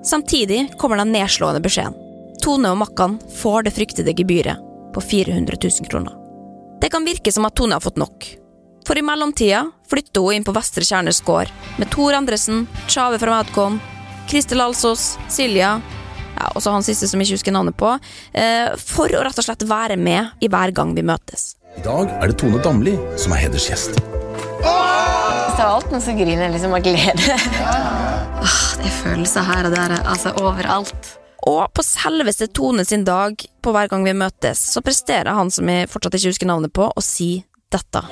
[0.05, 1.95] Samtidig kommer den nedslående beskjeden.
[2.43, 4.61] Tone og Makkan får det fryktede gebyret
[4.95, 6.13] på 400 000 kroner.
[6.81, 8.27] Det kan virke som at Tone har fått nok.
[8.85, 11.49] For i mellomtida flytter hun inn på Vestre Kjernes gård
[11.81, 13.81] med Tor Andresen, Tjave fra Madcon,
[14.29, 15.79] Kristel Alsos, Silja
[16.35, 17.95] ja, og så han siste som jeg ikke husker navnet på,
[18.35, 21.55] eh, for å rett og slett være med i hver gang vi møtes.
[21.79, 23.97] I dag er det Tone Damli som er hedersgjest.
[24.65, 28.24] Hvis det er alt, så griner jeg liksom av glede.
[28.45, 31.11] Åh, det er følelser her og der, altså overalt.
[31.49, 35.69] Og på selveste Tone sin dag, på hver gang vi møtes, så presterer han som
[35.69, 37.33] jeg fortsatt ikke husker navnet på, å si
[37.73, 38.05] dette.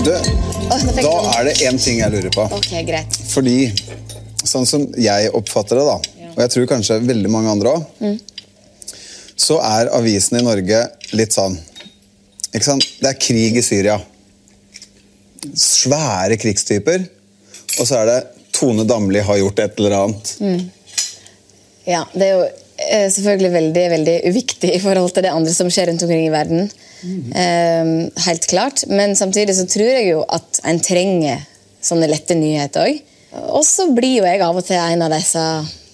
[0.00, 2.44] Du, da er det én ting jeg lurer på.
[2.56, 3.16] Ok, greit.
[3.34, 3.56] Fordi,
[4.48, 8.16] sånn som jeg oppfatter det, da, og jeg tror kanskje veldig mange andre òg, Mm.
[9.40, 10.80] så er avisene i Norge
[11.16, 11.58] litt sånn
[12.54, 12.86] ikke sant?
[13.00, 13.98] Det er krig i Syria.
[15.54, 17.04] Svære krigstyper.
[17.80, 18.18] Og så er det
[18.56, 20.32] Tone Damli har gjort et eller annet.
[20.40, 20.64] Mm.
[21.88, 25.70] Ja, det er jo eh, selvfølgelig veldig, veldig uviktig i forhold til det andre som
[25.72, 26.68] skjer rundt omkring i verden.
[27.00, 27.92] Eh,
[28.26, 28.84] helt klart.
[28.92, 31.46] Men samtidig så tror jeg jo at en trenger
[31.80, 33.00] sånne lette nyheter òg.
[33.54, 35.44] Og så blir jo jeg av og til en av disse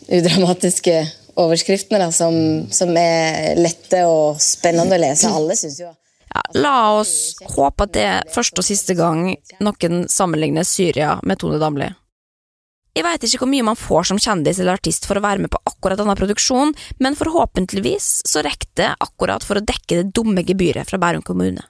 [0.07, 0.97] udramatiske
[1.37, 2.35] overskriftene da, som,
[2.73, 5.31] som er lette og spennende å lese.
[5.31, 5.93] Alle syns jo
[6.35, 9.31] Ja, la oss håpe at det er første og siste gang
[9.63, 11.89] noen sammenligner Syria med Tone Damli.
[12.97, 15.53] Jeg veit ikke hvor mye man får som kjendis eller artist for å være med
[15.53, 16.73] på akkurat denne produksjonen,
[17.05, 21.67] men forhåpentligvis så rekker det akkurat for å dekke det dumme gebyret fra Bærum kommune.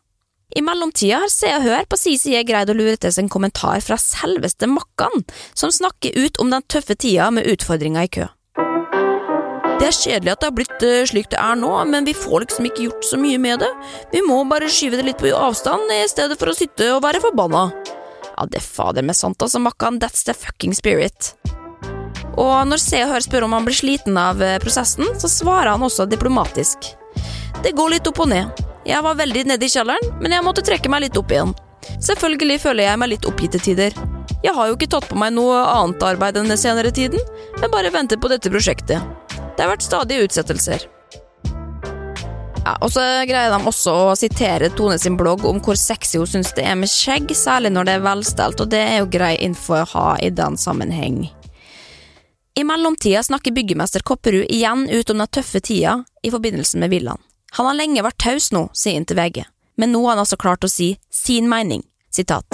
[0.54, 3.32] I mellomtida har Se og Hør på si side greid å lure til seg en
[3.32, 5.26] kommentar fra selveste Makkan,
[5.58, 8.28] som snakker ut om den tøffe tida med utfordringer i kø.
[9.76, 12.46] Det er kjedelig at det har blitt eh, slik det er nå, men vi får
[12.46, 13.68] liksom ikke gjort så mye med det.
[14.14, 17.20] Vi må bare skyve det litt på avstand i stedet for å sitte og være
[17.20, 17.66] forbanna.
[18.30, 20.00] Ja, det er fader meg sant, altså, Makkan.
[20.00, 21.34] That's the fucking spirit.
[22.40, 25.74] Og når Se og Hør spør om han blir sliten av eh, prosessen, så svarer
[25.74, 26.90] han også diplomatisk.
[27.64, 28.64] Det går litt opp og ned.
[28.88, 31.52] Jeg var veldig nede i kjelleren, men jeg måtte trekke meg litt opp igjen.
[32.00, 34.00] Selvfølgelig føler jeg meg litt oppgitt til tider.
[34.44, 37.20] Jeg har jo ikke tatt på meg noe annet arbeid den senere tiden,
[37.60, 39.25] men bare venter på dette prosjektet.
[39.56, 40.84] Det har vært stadige utsettelser.
[42.66, 46.26] Ja, og så greier de også å sitere Tone sin blogg om hvor sexy hun
[46.28, 49.36] syns det er med skjegg, særlig når det er velstelt, og det er jo grei
[49.46, 51.28] info å ha i den sammenheng.
[52.56, 57.22] I mellomtida snakker byggemester Kopperud igjen ut om den tøffe tida i forbindelse med villaen.
[57.56, 59.44] Han har lenge vært taus nå, sier han til VG,
[59.78, 61.86] men nå har han altså klart å si sin mening.
[62.10, 62.48] Sitat.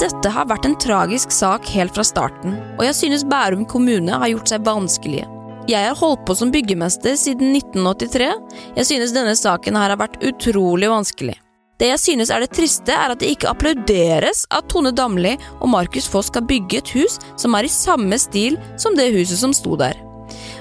[0.00, 4.32] Dette har vært en tragisk sak helt fra starten, og jeg synes Bærum kommune har
[4.34, 5.35] gjort seg vanskelige.
[5.66, 8.28] Jeg har holdt på som byggemester siden 1983.
[8.76, 11.34] Jeg synes denne saken her har vært utrolig vanskelig.
[11.82, 15.66] Det jeg synes er det triste, er at det ikke applauderes at Tone Damli og
[15.74, 19.52] Markus Foss skal bygge et hus som er i samme stil som det huset som
[19.56, 19.98] sto der.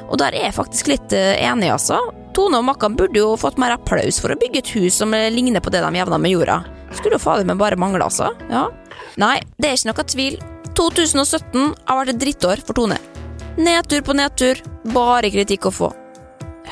[0.09, 2.01] Og der er jeg faktisk litt eh, enig, altså.
[2.35, 5.29] Tone og Makkan burde jo fått mer applaus for å bygge et hus som eh,
[5.33, 6.63] ligner på det de jevna med jorda.
[6.97, 8.33] Skulle jo fader meg bare mangle, altså.
[8.49, 8.67] Ja.
[9.21, 10.39] Nei, det er ikke noe tvil.
[10.75, 12.97] 2017 har vært et drittår for Tone.
[13.57, 15.87] Nedtur på nedtur, bare kritikk å få.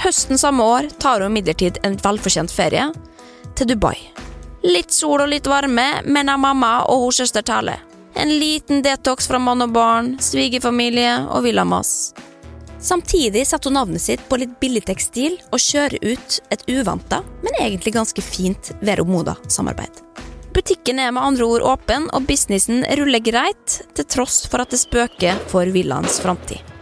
[0.03, 2.89] Høsten samme år tar hun imidlertid en velfortjent ferie
[3.55, 3.95] til Dubai.
[4.67, 7.77] Litt sol og litt varme, men av mamma og hos søster Tale.
[8.19, 12.11] En liten detox fra mann og barn, svigerfamilie og villamas.
[12.83, 17.61] Samtidig setter hun navnet sitt på litt billig tekstil og kjører ut et uventa, men
[17.61, 20.03] egentlig ganske fint Vero Moda-samarbeid.
[20.53, 24.83] Butikken er med andre ord åpen, og businessen ruller greit, til tross for at det
[24.83, 26.72] spøker for villaens framtid.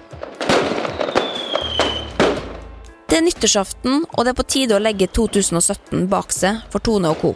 [3.11, 7.09] Det er nyttårsaften, og det er på tide å legge 2017 bak seg for Tone
[7.11, 7.31] og co.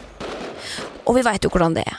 [1.03, 1.97] Og vi veit jo hvordan det er.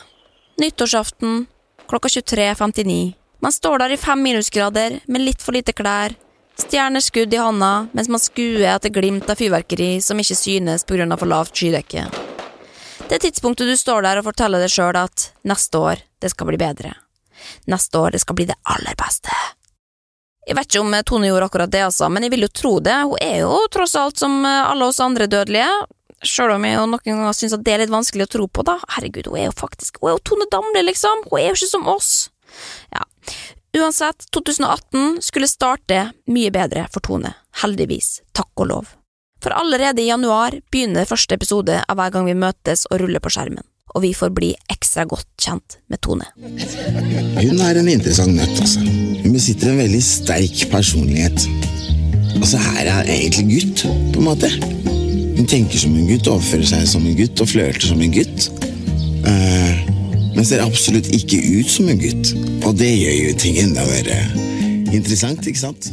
[0.62, 1.42] Nyttårsaften
[1.84, 3.12] klokka 23.59.
[3.44, 6.14] Man står der i fem minusgrader med litt for lite klær,
[6.56, 11.04] stjerneskudd i handa mens man skuer etter glimt av fyrverkeri som ikke synes pga.
[11.12, 12.06] for lavt skydekke.
[13.04, 16.48] Det er tidspunktet du står der og forteller deg sjøl at neste år, det skal
[16.48, 16.96] bli bedre.
[17.68, 19.36] Neste år, det skal bli det aller beste.
[20.46, 22.96] Jeg vet ikke om Tone gjorde akkurat det, altså, men jeg vil jo tro det.
[23.02, 25.68] Hun er jo tross alt som alle oss andre dødelige.
[26.26, 28.64] Sjøl om jeg jo noen ganger syns at det er litt vanskelig å tro på,
[28.66, 28.78] da.
[28.94, 31.26] Herregud, hun er jo faktisk Hun er jo Tone Damli, liksom.
[31.26, 32.12] Hun er jo ikke som oss.
[32.94, 33.02] Ja.
[33.76, 37.34] Uansett, 2018 skulle starte mye bedre for Tone.
[37.62, 38.20] Heldigvis.
[38.32, 38.96] Takk og lov.
[39.42, 43.34] For allerede i januar begynner første episode av Hver gang vi møtes og ruller på
[43.34, 46.26] skjermen og vi får bli ekstra godt kjent med Tone.
[46.36, 48.82] Hun er en interessant nøtt, altså.
[49.26, 51.48] Hun besitter en veldig sterk personlighet.
[52.36, 53.82] Altså, her er egentlig gutt,
[54.14, 54.50] på en måte.
[55.34, 58.46] Hun tenker som en gutt, overfører seg som en gutt og flørter som en gutt.
[59.26, 59.82] Uh,
[60.36, 62.36] men ser absolutt ikke ut som en gutt.
[62.68, 64.14] Og det gjør jo ting enda mer
[64.94, 65.90] interessant, ikke sant?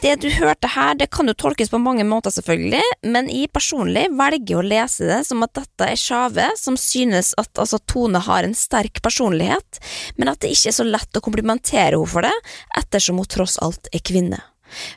[0.00, 2.80] Det du hørte her, det kan jo tolkes på mange måter, selvfølgelig,
[3.12, 7.60] men jeg personlig velger å lese det som at dette er Sjave, som synes at
[7.60, 9.80] altså, Tone har en sterk personlighet,
[10.16, 12.32] men at det ikke er så lett å komplimentere henne for det,
[12.80, 14.40] ettersom hun tross alt er kvinne.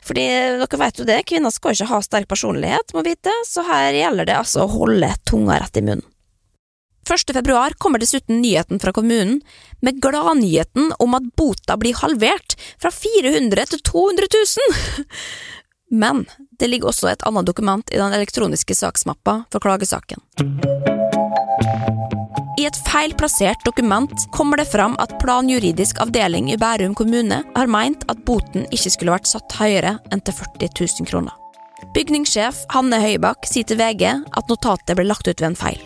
[0.08, 0.24] Fordi
[0.62, 4.30] dere vet jo det, kvinner skal ikke ha sterk personlighet, må vite, så her gjelder
[4.30, 6.13] det altså å holde tunga rett i munnen.
[7.10, 7.34] 1.
[7.36, 9.40] februar kommer dessuten nyheten fra kommunen
[9.80, 15.14] med gladnyheten om at bota blir halvert, fra 400 til 200 000!
[16.04, 16.24] Men
[16.58, 20.22] det ligger også et annet dokument i den elektroniske saksmappa for klagesaken.
[22.58, 28.06] I et feilplassert dokument kommer det fram at planjuridisk avdeling i Bærum kommune har meint
[28.08, 31.34] at boten ikke skulle vært satt høyere enn til 40 000 kroner.
[31.94, 35.82] Bygningssjef Hanne Høybakk sier til VG at notatet ble lagt ut ved en feil.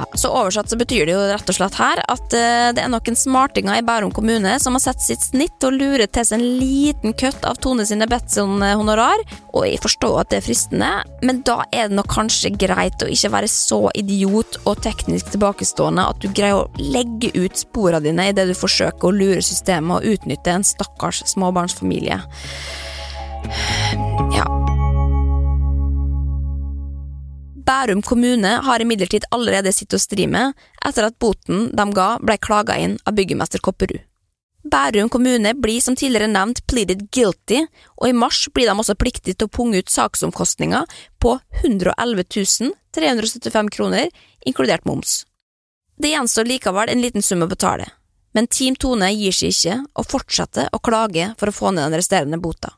[0.00, 2.88] Ja, så oversatt så betyr det jo rett og slett her at uh, det er
[2.88, 6.46] noen smartinger i Bærum kommune som har sett sitt snitt og lurer til seg en
[6.56, 9.20] liten kutt av Tone sine Betson-honorar,
[9.52, 10.90] og jeg forstår at det er fristende,
[11.26, 16.08] men da er det nok kanskje greit å ikke være så idiot og teknisk tilbakestående
[16.14, 20.16] at du greier å legge ut sporene dine idet du forsøker å lure systemet og
[20.16, 22.22] utnytte en stakkars småbarnsfamilie.
[24.32, 24.79] Ja.
[27.70, 32.74] Bærum kommune har imidlertid allerede sitt å stri etter at boten de ga ble klaga
[32.82, 34.00] inn av byggemester Kopperud.
[34.64, 37.62] Bærum kommune blir som tidligere nevnt pleaded guilty,
[37.96, 40.84] og i mars blir de også pliktige til å punge ut saksomkostninger
[41.22, 44.10] på 111 375 kroner,
[44.44, 45.24] inkludert moms.
[45.96, 47.86] Det gjenstår likevel en liten sum å betale,
[48.34, 52.02] men Team Tone gir seg ikke og fortsetter å klage for å få ned den
[52.02, 52.74] resterende bota.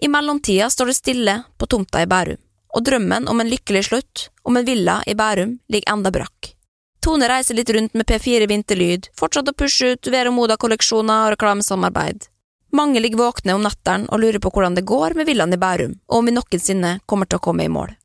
[0.00, 2.40] I mellomtida står det stille på tomta i Bærum
[2.74, 6.54] og drømmen om en lykkelig slutt, om en villa i Bærum, ligger enda brakk.
[7.00, 12.28] Tone reiser litt rundt med P4 Vinterlyd, fortsatt å pushe ut Vero Moda-kolleksjoner og reklamesamarbeid.
[12.76, 15.96] Mange ligger våkne om netteren og lurer på hvordan det går med villaen i Bærum,
[16.06, 17.96] og om vi noensinne kommer til å komme i mål.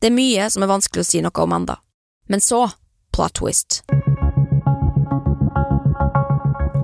[0.00, 1.80] Det er mye som er vanskelig å si noe om enda.
[2.28, 2.62] Men så,
[3.12, 3.82] plot twist.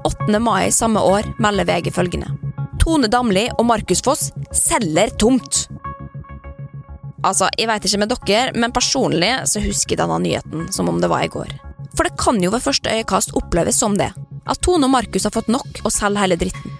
[0.04, 0.38] 8.
[0.42, 2.34] mai samme år melder VG følgende.
[2.80, 5.66] Tone Damli og Markus Foss selger tomt.
[7.26, 11.00] Altså, jeg vet ikke med dere, men personlig så husker jeg denne nyheten som om
[11.02, 11.50] det var i går.
[11.96, 14.08] For det kan jo ved første øyekast oppleves som det.
[14.48, 16.78] At Tone og Markus har fått nok og selger hele dritten.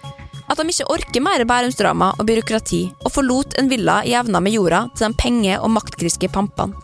[0.51, 4.87] At de ikke orker mer bærumsdrama og byråkrati, og forlot en villa jevna med jorda
[4.97, 6.75] til de penge- og maktgriske pampene.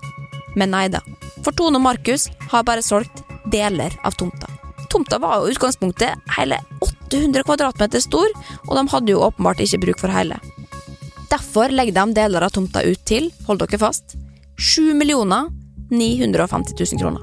[0.57, 1.01] Men nei da.
[1.43, 4.51] For Tone og Markus har bare solgt deler av tomta.
[4.93, 8.31] Tomta var jo utgangspunktet hele 800 kvadratmeter stor,
[8.69, 10.39] og de hadde jo åpenbart ikke bruk for hele.
[11.31, 14.17] Derfor legger de deler av tomta ut til, hold dere fast,
[14.57, 14.95] 7
[15.91, 17.23] 950 000 kroner.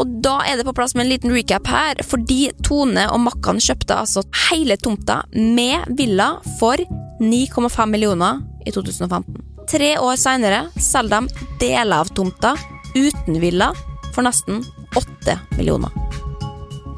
[0.00, 3.60] Og da er det på plass med en liten recap her, fordi Tone og Makkan
[3.60, 6.80] kjøpte altså hele tomta med villa for
[7.20, 9.36] 9,5 millioner i 2015.
[9.70, 12.54] Tre år seinere selger de deler av tomta
[12.96, 13.70] uten villa
[14.14, 14.64] for nesten
[14.98, 15.92] 8 millioner.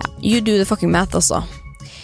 [0.02, 1.42] Ja, you do the fucking math, altså.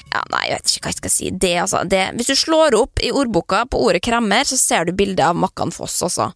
[0.09, 1.31] Ja, nei, jeg vet ikke hva jeg skal si.
[1.31, 4.95] Det, altså, det, hvis du slår opp i ordboka på ordet kremmer, så ser du
[4.97, 6.31] bildet av Makkan Foss, altså.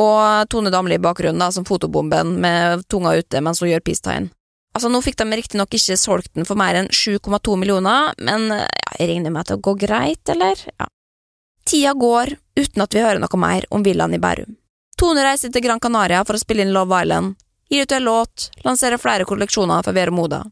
[0.00, 4.30] Og Tone Damli i bakgrunnen, da, som fotobomben med tunga ute mens hun gjør peacetegn.
[4.74, 8.68] Altså, nå fikk de riktignok ikke solgt den for mer enn 7,2 millioner, men ja,
[8.96, 10.62] jeg regner med at det går greit, eller?
[10.78, 10.86] Ja.
[11.66, 14.56] Tida går uten at vi hører noe mer om villaen i Bærum.
[15.00, 17.36] Tone reiser til Gran Canaria for å spille inn Love Island,
[17.70, 20.44] gir ut en låt, lanserer flere kolleksjoner for Vero Moda.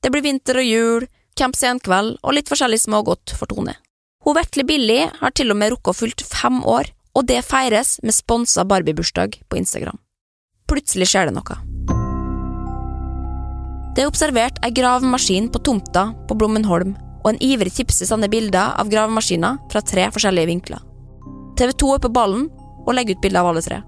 [0.00, 1.08] Det blir vinter og jul,
[1.40, 3.74] camp senkveld og litt forskjellig smågodt for Tone.
[4.24, 7.96] Hun vesle Billy har til og med rukket å fylt fem år, og det feires
[8.04, 9.96] med sponsa Barbie-bursdag på Instagram.
[10.70, 11.56] Plutselig skjer det noe.
[13.96, 18.76] Det er observert ei gravemaskin på tomta på Blommenholm, og en ivrig tipser sanne bilder
[18.80, 20.84] av gravemaskiner fra tre forskjellige vinkler.
[21.58, 22.46] TV 2 er på ballen
[22.86, 23.80] og legger ut bilder av alle tre.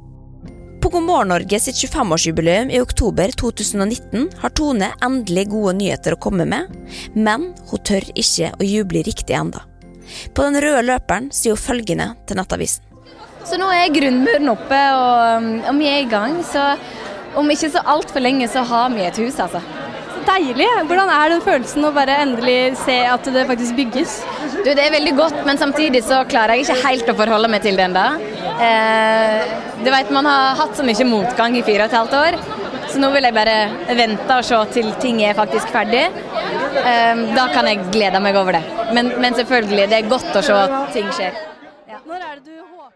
[0.93, 6.19] På God morgen Norge sitt 25-årsjubileum i oktober 2019 har Tone endelig gode nyheter å
[6.21, 6.75] komme med,
[7.17, 9.63] men hun tør ikke å juble riktig enda.
[10.37, 12.85] På den røde løperen sier hun følgende til Nettavisen.
[13.49, 16.37] Så nå er grunnmuren oppe, og, og vi er i gang.
[16.45, 16.61] Så
[17.41, 19.65] om ikke så altfor lenge så har vi et hus, altså.
[20.29, 20.69] Deilig.
[20.93, 24.21] Hvordan er den følelsen å bare endelig se at det faktisk bygges?
[24.61, 27.65] Du, Det er veldig godt, men samtidig så klarer jeg ikke helt å forholde meg
[27.65, 28.42] til det ennå.
[28.61, 29.53] Eh,
[29.85, 32.39] du vet, man har hatt så mye motgang i fire og et halvt år.
[32.93, 33.57] Så nå vil jeg bare
[33.97, 36.05] vente og se til ting er faktisk ferdig.
[36.83, 38.63] Eh, da kan jeg glede meg over det.
[38.93, 41.39] Men, men selvfølgelig, det er godt å se at ting skjer.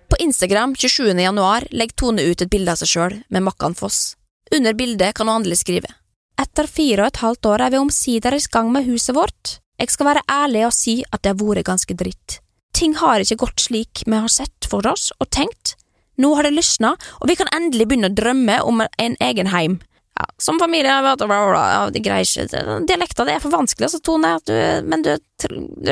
[0.06, 1.14] På Instagram 27.
[1.18, 4.14] januar legger Tone ut et bilde av seg sjøl med Makkan Foss.
[4.54, 5.90] Under bildet kan hun endelig skrive.
[6.38, 9.56] Etter fire og et halvt år er vi omsider i gang med huset vårt.
[9.80, 12.38] Jeg skal være ærlig og si at det har vært ganske dritt.
[12.76, 15.78] Ting har ikke gått slik vi har sett for oss og tenkt.
[16.20, 19.78] Nå har det løsna, og vi kan endelig begynne å drømme om en egen heim.
[20.16, 23.84] Ja, som familie, vet bla, bla, bla, det greier ikke Dialekta det er for vanskelig,
[23.88, 24.54] altså, Tone, du,
[24.88, 25.12] men du,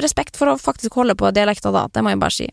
[0.00, 2.48] respekt for å faktisk holde på dialekta, da, det må jeg bare si.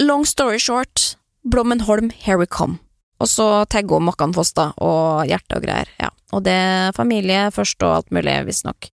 [0.00, 1.14] Long story short,
[1.44, 2.80] Blommenholm, here we come.
[3.20, 6.12] Og så tagge hun Makkan Foss, da, og hjerte og greier, ja.
[6.36, 8.90] Og det er familie først og alt mulig, visstnok.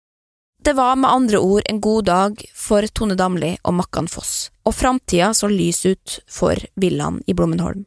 [0.63, 4.77] Det var med andre ord en god dag for Tone Damli og Makkan Foss, og
[4.79, 7.83] framtida så lys ut for villaen i Blommenholm.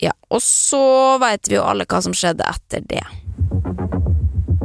[0.00, 3.04] Ja, og så veit vi jo alle hva som skjedde etter det.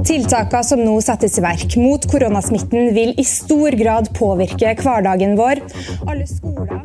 [0.08, 5.66] Tiltakene som nå settes i verk mot koronasmitten vil i stor grad påvirke hverdagen vår.
[6.08, 6.80] Alle skoler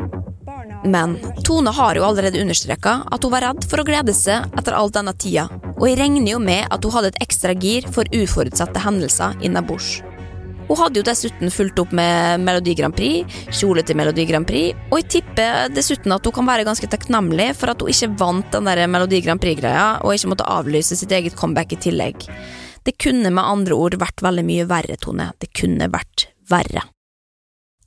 [0.82, 4.74] Men Tone har jo allerede understreka at hun var redd for å glede seg etter
[4.74, 5.46] all denne tida,
[5.78, 10.00] og jeg regner jo med at hun hadde et ekstra gir for uforutsette hendelser innabords.
[10.68, 14.76] Hun hadde jo dessuten fulgt opp med Melodi Grand Prix, kjole til Melodi Grand Prix,
[14.90, 18.52] og jeg tipper dessuten at hun kan være ganske takknemlig for at hun ikke vant
[18.52, 22.28] den der Melodi Grand Prix-greia, og ikke måtte avlyse sitt eget comeback i tillegg.
[22.84, 25.32] Det kunne med andre ord vært veldig mye verre, Tone.
[25.40, 26.84] Det kunne vært verre.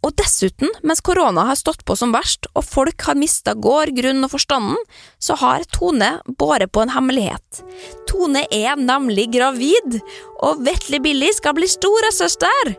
[0.01, 4.25] Og dessuten, mens korona har stått på som verst, og folk har mista gård, grunn
[4.25, 4.79] og forstanden,
[5.21, 7.61] så har Tone båret på en hemmelighet.
[8.09, 9.99] Tone er nemlig gravid,
[10.41, 12.73] og vesle Billy skal bli storesøster!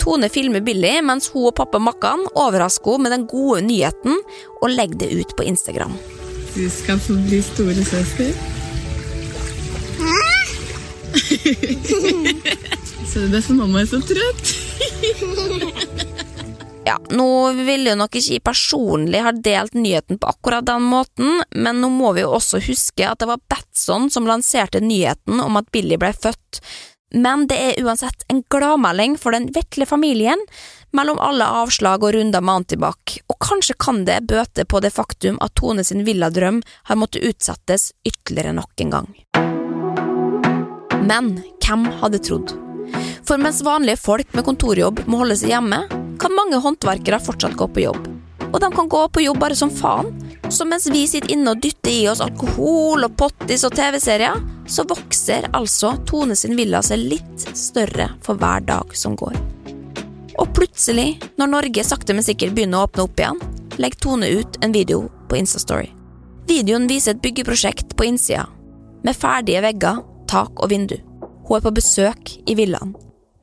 [0.00, 4.14] Tone filmer Billy mens hun og pappa Makkan overrasker henne med den gode nyheten
[4.60, 5.92] og legger det ut på Instagram.
[6.52, 8.32] Du skal få bli storesøster.
[13.12, 14.46] Så det er derfor mamma er så trøtt.
[16.84, 21.78] Ja, nå ville jo nok ikke personlig ha delt nyheten på akkurat den måten, men
[21.82, 25.70] nå må vi jo også huske at det var Batson som lanserte nyheten om at
[25.74, 26.62] Billy ble født.
[27.14, 30.40] Men det er uansett en gladmelding for den vesle familien,
[30.96, 35.38] mellom alle avslag og runder med antibac, og kanskje kan det bøte på det faktum
[35.44, 39.08] at Tone sin villadrøm har måttet utsettes ytterligere nok en gang.
[41.02, 42.61] Men hvem hadde trodd?
[43.26, 45.84] For mens vanlige folk med kontorjobb må holde seg hjemme,
[46.22, 48.08] kan mange håndverkere fortsatt gå på jobb.
[48.52, 50.10] Og de kan gå på jobb bare som faen.
[50.52, 54.36] Så mens vi sitter inne og dytter i oss alkohol og pottis og TV-serier,
[54.68, 59.38] så vokser altså Tone sin villa seg litt større for hver dag som går.
[60.40, 63.40] Og plutselig, når Norge sakte, men sikkert begynner å åpne opp igjen,
[63.80, 65.88] legger Tone ut en video på Instastory.
[66.48, 68.48] Videoen viser et byggeprosjekt på innsida,
[69.02, 70.98] med ferdige vegger, tak og vindu.
[71.52, 72.94] Hun er på besøk i villaen,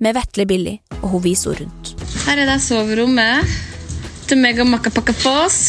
[0.02, 0.72] med Vetle Billy,
[1.04, 1.92] og hun viser henne rundt.
[2.26, 3.52] Her er det soverommet
[4.26, 5.60] til meg og Makkapakka Foss.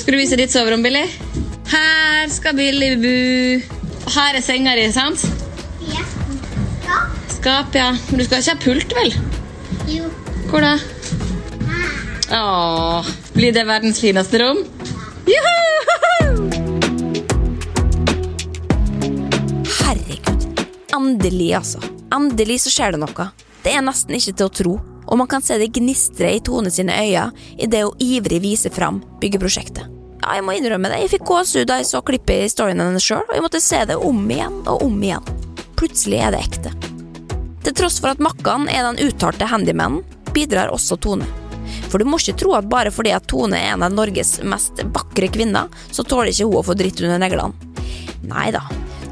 [0.00, 1.02] Skal du vise ditt soverom, Billy?
[1.68, 3.12] Her skal Billy bo.
[4.06, 5.26] Og her er senga di, sant?
[5.92, 6.00] Ja.
[7.36, 7.90] Skap, ja.
[8.08, 9.12] Men du skal ikke ha pult, vel?
[9.92, 10.08] Jo.
[10.48, 10.72] Hvor da?
[12.32, 14.64] Åh, blir det verdens fineste rom?
[15.28, 15.36] Ja.
[15.36, 16.48] Juhu!
[19.84, 20.47] Herregud.
[20.98, 21.78] Endelig, altså.
[22.14, 23.28] Endelig så skjer det noe.
[23.62, 24.72] Det er nesten ikke til å tro,
[25.06, 28.98] og man kan se det gnistre i Tone sine øyne idet hun ivrig viser fram
[29.22, 29.86] byggeprosjektet.
[30.18, 33.04] Ja, jeg må innrømme det, jeg fikk gåsehud da jeg så klippet i storyen hennes
[33.06, 35.30] sjøl, og jeg måtte se det om igjen og om igjen.
[35.78, 36.74] Plutselig er det ekte.
[37.62, 40.02] Til tross for at Makkan er den uttalte handymanen,
[40.34, 41.28] bidrar også Tone.
[41.92, 44.82] For du må ikke tro at bare fordi at Tone er en av Norges mest
[44.90, 47.54] vakre kvinner, så tåler ikke hun å få dritt under neglene.
[48.26, 48.66] Nei da.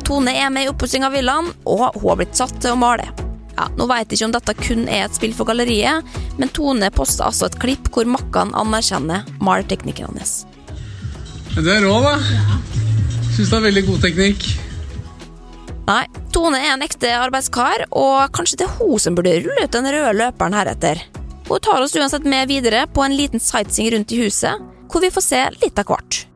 [0.07, 3.09] Tone er med i oppussing av villaen, og hun har blitt satt til å male.
[3.57, 6.07] Ja, Nå vet jeg ikke om dette kun er et spill for galleriet,
[6.39, 10.45] men Tone poster altså et klipp hvor Makkan anerkjenner malerteknikken hans.
[11.57, 12.15] Det er rå, da.
[13.35, 14.47] Syns det er veldig god teknikk.
[15.89, 16.05] Nei,
[16.35, 19.91] Tone er en ekte arbeidskar, og kanskje det er hun som burde rulle ut den
[19.91, 21.03] røde løperen heretter.
[21.49, 25.11] Hun tar oss uansett med videre på en liten sightseeing rundt i huset, hvor vi
[25.15, 26.27] får se litt av hvert.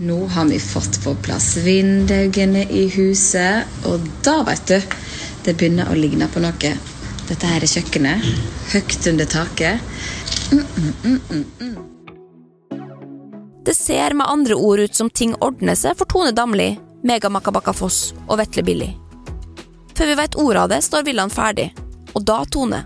[0.00, 4.80] Nå har vi fått på plass vinduene i huset, og da, vet du
[5.42, 6.70] Det begynner å ligne på noe.
[7.26, 8.26] Dette her er kjøkkenet.
[8.74, 9.80] Høyt under taket.
[10.52, 11.76] Mm, mm, mm, mm, mm.
[13.64, 16.68] Det ser med andre ord ut som ting ordner seg for Tone Damli,
[17.02, 18.92] Mega Makabaka Foss og Vetle Billy.
[19.98, 21.72] Før vi vet ordet av det, står villaen ferdig.
[22.14, 22.84] Og da, Tone,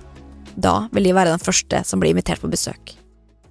[0.57, 2.97] da vil jeg være den første som blir invitert på besøk.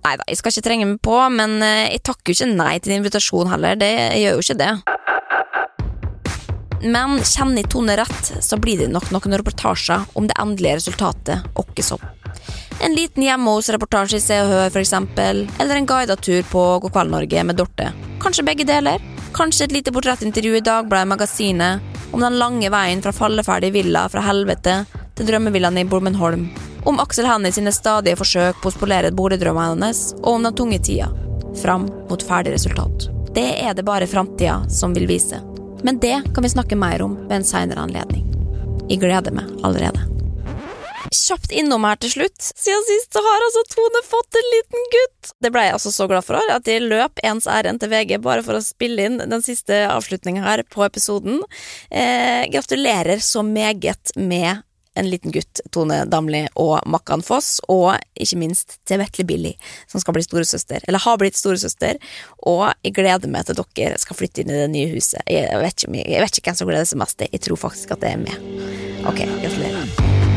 [0.01, 2.79] Nei da, jeg skal ikke trenge meg på, men eh, jeg takker jo ikke nei
[2.81, 4.73] til invitasjonen invitasjon heller, det jeg gjør jo ikke det.
[6.81, 11.45] Men kjenner jeg Tone rett, så blir det nok noen reportasjer om det endelige resultatet
[11.61, 12.01] åkke som.
[12.81, 16.95] En liten hjemme hos-reportasje i Se og Hør, eksempel, eller en guidet tur på God
[16.95, 17.91] kveld Norge med Dorte.
[18.23, 19.03] Kanskje begge deler.
[19.37, 24.25] Kanskje et lite portrettintervju i Dagbladet Magasinet om den lange veien fra falleferdig villa fra
[24.25, 24.81] helvete
[25.15, 26.49] til drømmevillaen i Bormenholm.
[26.83, 30.79] Om Aksel Hennie sine stadige forsøk på å spolere boligdrømmene hennes, og om den tunge
[30.81, 31.11] tida.
[31.61, 33.05] Fram mot ferdig resultat.
[33.35, 35.37] Det er det bare framtida som vil vise.
[35.85, 38.25] Men det kan vi snakke mer om ved en seinere anledning.
[38.89, 40.07] Jeg gleder meg allerede.
[41.11, 42.39] Kjapt innom her til slutt.
[42.39, 45.31] Siden sist har altså Tone fått en liten gutt!
[45.43, 48.45] Det ble jeg altså så glad for at jeg løp ens ærend til VG bare
[48.47, 51.43] for å spille inn den siste avslutninga her på episoden.
[51.91, 54.63] Eh, gratulerer så meget med
[54.95, 59.53] en liten gutt, Tone Damli og Makkan Foss, og ikke minst til vesle Billy,
[59.91, 61.99] som skal bli storesøster, eller har blitt storesøster,
[62.49, 65.21] og jeg gleder meg til dere skal flytte inn i det nye huset.
[65.29, 68.03] Jeg vet ikke, jeg, vet ikke hvem som gleder seg mest, jeg tror faktisk at
[68.03, 68.35] det er meg.
[69.07, 70.30] Ok, gratulerer.